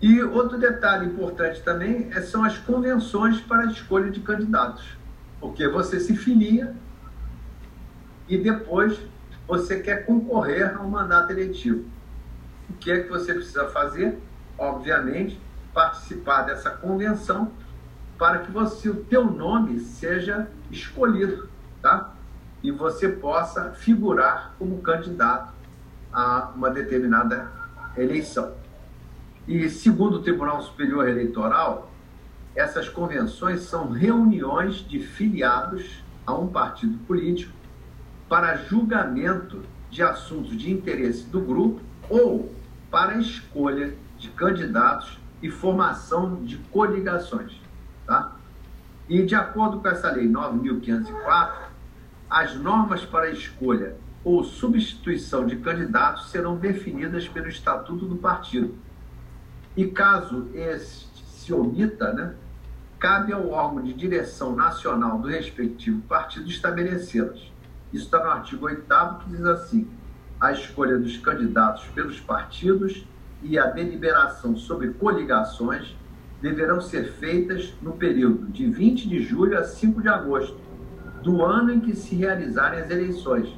E 0.00 0.20
outro 0.20 0.58
detalhe 0.58 1.06
importante 1.06 1.62
também 1.62 2.08
é, 2.10 2.20
são 2.20 2.42
as 2.42 2.58
convenções 2.58 3.40
para 3.40 3.62
a 3.62 3.66
escolha 3.66 4.10
de 4.10 4.20
candidatos, 4.20 4.96
porque 5.40 5.68
você 5.68 6.00
se 6.00 6.16
filia 6.16 6.74
e 8.28 8.36
depois 8.36 8.98
você 9.46 9.80
quer 9.80 10.06
concorrer 10.06 10.76
a 10.76 10.80
um 10.80 10.88
mandato 10.88 11.32
eletivo. 11.32 11.84
O 12.70 12.74
que 12.74 12.90
é 12.90 13.02
que 13.02 13.08
você 13.08 13.34
precisa 13.34 13.68
fazer? 13.68 14.18
Obviamente, 14.56 15.40
participar 15.72 16.42
dessa 16.42 16.70
convenção 16.70 17.52
para 18.18 18.38
que 18.38 18.50
você, 18.52 18.88
o 18.88 19.04
teu 19.04 19.24
nome 19.24 19.80
seja 19.80 20.48
escolhido, 20.70 21.48
tá? 21.80 22.12
E 22.62 22.70
você 22.70 23.08
possa 23.08 23.72
figurar 23.72 24.54
como 24.58 24.80
candidato 24.80 25.52
a 26.12 26.52
uma 26.54 26.70
determinada 26.70 27.50
eleição. 27.96 28.54
E, 29.48 29.68
segundo 29.68 30.18
o 30.18 30.22
Tribunal 30.22 30.62
Superior 30.62 31.08
Eleitoral, 31.08 31.90
essas 32.54 32.88
convenções 32.88 33.62
são 33.62 33.90
reuniões 33.90 34.76
de 34.76 35.00
filiados 35.00 36.04
a 36.24 36.34
um 36.34 36.46
partido 36.46 36.98
político 37.06 37.61
para 38.32 38.56
julgamento 38.56 39.62
de 39.90 40.02
assuntos 40.02 40.56
de 40.56 40.72
interesse 40.72 41.24
do 41.24 41.38
grupo 41.38 41.82
ou 42.08 42.50
para 42.90 43.18
escolha 43.18 43.94
de 44.18 44.30
candidatos 44.30 45.18
e 45.42 45.50
formação 45.50 46.42
de 46.42 46.56
coligações. 46.56 47.52
Tá? 48.06 48.32
E, 49.06 49.22
de 49.22 49.34
acordo 49.34 49.80
com 49.80 49.88
essa 49.88 50.10
lei 50.10 50.26
9.504, 50.26 51.52
as 52.30 52.54
normas 52.56 53.04
para 53.04 53.28
escolha 53.28 53.96
ou 54.24 54.42
substituição 54.42 55.44
de 55.44 55.56
candidatos 55.56 56.30
serão 56.30 56.56
definidas 56.56 57.28
pelo 57.28 57.48
Estatuto 57.48 58.06
do 58.06 58.16
Partido 58.16 58.74
e 59.76 59.88
caso 59.88 60.48
este 60.54 61.22
se 61.22 61.52
omita, 61.52 62.14
né, 62.14 62.34
cabe 62.98 63.34
ao 63.34 63.50
órgão 63.50 63.82
de 63.82 63.92
direção 63.92 64.56
nacional 64.56 65.18
do 65.18 65.28
respectivo 65.28 66.00
partido 66.08 66.48
estabelecê-las. 66.48 67.51
Isso 67.92 68.04
está 68.04 68.22
no 68.22 68.30
artigo 68.30 68.66
8 68.66 68.82
que 69.20 69.30
diz 69.30 69.44
assim: 69.44 69.88
a 70.40 70.52
escolha 70.52 70.98
dos 70.98 71.16
candidatos 71.18 71.84
pelos 71.94 72.20
partidos 72.20 73.06
e 73.42 73.58
a 73.58 73.66
deliberação 73.66 74.56
sobre 74.56 74.90
coligações 74.94 75.96
deverão 76.40 76.80
ser 76.80 77.12
feitas 77.12 77.72
no 77.80 77.92
período 77.92 78.46
de 78.46 78.66
20 78.66 79.08
de 79.08 79.22
julho 79.22 79.58
a 79.58 79.64
5 79.64 80.02
de 80.02 80.08
agosto 80.08 80.58
do 81.22 81.44
ano 81.44 81.72
em 81.72 81.80
que 81.80 81.94
se 81.94 82.16
realizarem 82.16 82.80
as 82.80 82.90
eleições, 82.90 83.56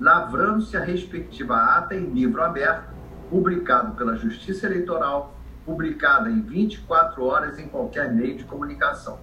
lavrando-se 0.00 0.76
a 0.76 0.80
respectiva 0.80 1.56
ata 1.56 1.94
em 1.94 2.06
livro 2.12 2.42
aberto, 2.42 2.92
publicado 3.30 3.94
pela 3.94 4.16
Justiça 4.16 4.66
Eleitoral 4.66 5.36
publicada 5.66 6.30
em 6.30 6.40
24 6.40 7.24
horas 7.24 7.58
em 7.58 7.68
qualquer 7.68 8.14
meio 8.14 8.38
de 8.38 8.44
comunicação. 8.44 9.18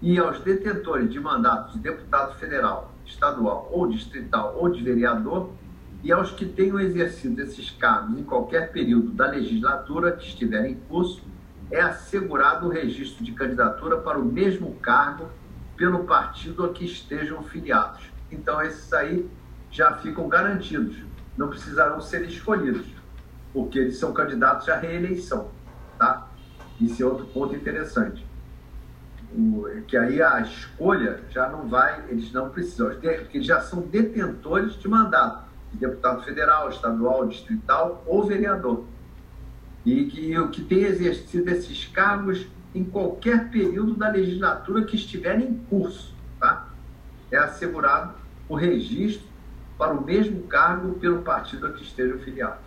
E 0.00 0.18
aos 0.18 0.40
detentores 0.40 1.12
de 1.12 1.20
mandatos 1.20 1.74
de 1.74 1.78
deputado 1.80 2.34
federal, 2.38 2.92
estadual 3.06 3.68
ou 3.72 3.88
distrital 3.88 4.56
ou 4.58 4.68
de 4.68 4.82
vereador, 4.82 5.50
e 6.02 6.12
aos 6.12 6.30
que 6.30 6.44
tenham 6.44 6.78
exercido 6.78 7.40
esses 7.42 7.70
cargos 7.70 8.18
em 8.18 8.22
qualquer 8.22 8.70
período 8.72 9.10
da 9.12 9.28
legislatura 9.28 10.12
que 10.12 10.26
estiver 10.26 10.66
em 10.66 10.74
curso, 10.74 11.22
é 11.70 11.80
assegurado 11.80 12.66
o 12.66 12.70
registro 12.70 13.24
de 13.24 13.32
candidatura 13.32 13.96
para 13.96 14.18
o 14.18 14.24
mesmo 14.24 14.74
cargo 14.74 15.28
pelo 15.76 16.04
partido 16.04 16.64
a 16.64 16.72
que 16.72 16.84
estejam 16.84 17.42
filiados. 17.42 18.02
Então, 18.30 18.62
esses 18.62 18.92
aí 18.92 19.28
já 19.70 19.94
ficam 19.94 20.28
garantidos, 20.28 20.96
não 21.36 21.48
precisarão 21.48 22.00
ser 22.00 22.22
escolhidos 22.22 22.96
porque 23.56 23.78
eles 23.78 23.96
são 23.96 24.12
candidatos 24.12 24.68
à 24.68 24.76
reeleição, 24.76 25.48
tá? 25.98 26.28
Isso 26.78 27.02
é 27.02 27.06
outro 27.06 27.24
ponto 27.24 27.56
interessante. 27.56 28.22
O, 29.34 29.66
que 29.86 29.96
aí 29.96 30.22
a 30.22 30.40
escolha 30.40 31.20
já 31.30 31.48
não 31.48 31.68
vai, 31.68 32.04
eles 32.08 32.32
não 32.32 32.48
precisam, 32.50 32.90
porque 32.90 33.06
eles 33.34 33.46
já 33.46 33.60
são 33.60 33.80
detentores 33.82 34.74
de 34.74 34.88
mandato, 34.88 35.44
de 35.72 35.78
deputado 35.78 36.22
federal, 36.22 36.68
estadual, 36.70 37.26
distrital 37.26 38.02
ou 38.06 38.24
vereador. 38.24 38.84
E 39.84 40.04
que 40.06 40.38
o 40.38 40.48
que 40.48 40.62
tem 40.62 40.84
exercido 40.84 41.50
esses 41.50 41.86
cargos 41.86 42.46
em 42.74 42.84
qualquer 42.84 43.50
período 43.50 43.94
da 43.94 44.08
legislatura 44.08 44.84
que 44.84 44.96
estiver 44.96 45.40
em 45.40 45.54
curso, 45.70 46.14
tá? 46.38 46.68
É 47.30 47.38
assegurado 47.38 48.14
o 48.48 48.54
registro 48.54 49.26
para 49.78 49.94
o 49.94 50.04
mesmo 50.04 50.42
cargo 50.42 50.94
pelo 50.94 51.22
partido 51.22 51.66
a 51.66 51.72
que 51.72 51.82
esteja 51.82 52.16
filiado. 52.18 52.58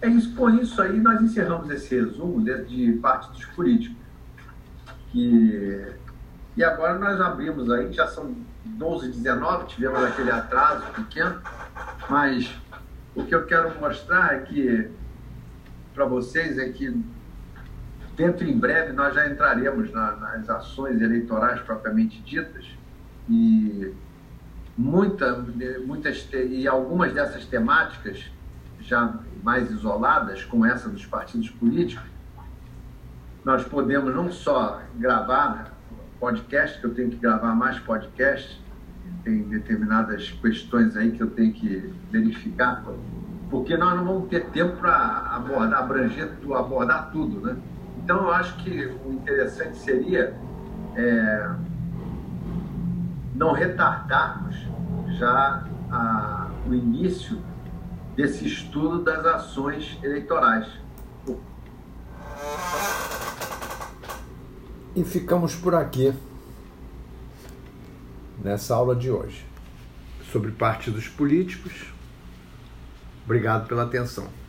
É 0.00 0.08
isso, 0.08 0.34
com 0.34 0.50
isso 0.50 0.80
aí 0.82 0.98
nós 1.00 1.20
encerramos 1.22 1.70
esse 1.70 1.94
resumo 1.94 2.42
de, 2.42 2.64
de 2.64 2.92
partidos 2.98 3.44
políticos. 3.46 4.03
Que, 5.14 5.94
e 6.56 6.64
agora 6.64 6.98
nós 6.98 7.20
abrimos 7.20 7.70
aí, 7.70 7.92
já 7.92 8.08
são 8.08 8.34
12, 8.64 9.12
19, 9.12 9.66
tivemos 9.66 10.02
aquele 10.02 10.32
atraso 10.32 10.82
pequeno, 10.92 11.40
mas 12.10 12.52
o 13.14 13.22
que 13.24 13.32
eu 13.32 13.46
quero 13.46 13.78
mostrar 13.78 14.34
é 14.34 14.38
que 14.40 14.90
para 15.94 16.04
vocês 16.04 16.58
é 16.58 16.68
que 16.70 17.00
dentro 18.16 18.44
em 18.44 18.58
breve 18.58 18.92
nós 18.92 19.14
já 19.14 19.28
entraremos 19.28 19.92
na, 19.92 20.16
nas 20.16 20.50
ações 20.50 21.00
eleitorais 21.00 21.60
propriamente 21.60 22.20
ditas 22.22 22.66
e 23.28 23.94
muita, 24.76 25.46
muitas 25.86 26.28
e 26.32 26.66
algumas 26.66 27.12
dessas 27.12 27.46
temáticas 27.46 28.28
já 28.80 29.14
mais 29.44 29.70
isoladas, 29.70 30.42
como 30.42 30.66
essa 30.66 30.88
dos 30.88 31.06
partidos 31.06 31.50
políticos, 31.50 32.13
nós 33.44 33.64
podemos 33.64 34.14
não 34.14 34.30
só 34.30 34.80
gravar 34.96 35.74
podcast, 36.18 36.80
que 36.80 36.86
eu 36.86 36.94
tenho 36.94 37.10
que 37.10 37.16
gravar 37.16 37.54
mais 37.54 37.78
podcast, 37.78 38.62
tem 39.22 39.42
determinadas 39.42 40.30
questões 40.30 40.96
aí 40.96 41.12
que 41.12 41.22
eu 41.22 41.30
tenho 41.30 41.52
que 41.52 41.92
verificar, 42.10 42.82
porque 43.50 43.76
nós 43.76 43.96
não 43.96 44.04
vamos 44.04 44.28
ter 44.28 44.46
tempo 44.46 44.76
para 44.76 44.94
abordar, 45.34 45.80
abranger, 45.80 46.30
abordar 46.54 47.10
tudo, 47.10 47.40
né? 47.40 47.56
Então 48.02 48.16
eu 48.24 48.32
acho 48.32 48.56
que 48.58 48.86
o 49.04 49.12
interessante 49.12 49.76
seria 49.76 50.34
é, 50.96 51.50
não 53.34 53.52
retardarmos 53.52 54.56
já 55.18 55.64
a, 55.90 56.48
o 56.66 56.74
início 56.74 57.42
desse 58.16 58.46
estudo 58.46 59.02
das 59.02 59.24
ações 59.24 59.98
eleitorais. 60.02 60.66
E 64.96 65.02
ficamos 65.02 65.54
por 65.54 65.74
aqui 65.74 66.14
nessa 68.42 68.74
aula 68.74 68.94
de 68.94 69.10
hoje 69.10 69.44
sobre 70.30 70.52
partidos 70.52 71.08
políticos. 71.08 71.72
Obrigado 73.24 73.66
pela 73.66 73.84
atenção. 73.84 74.43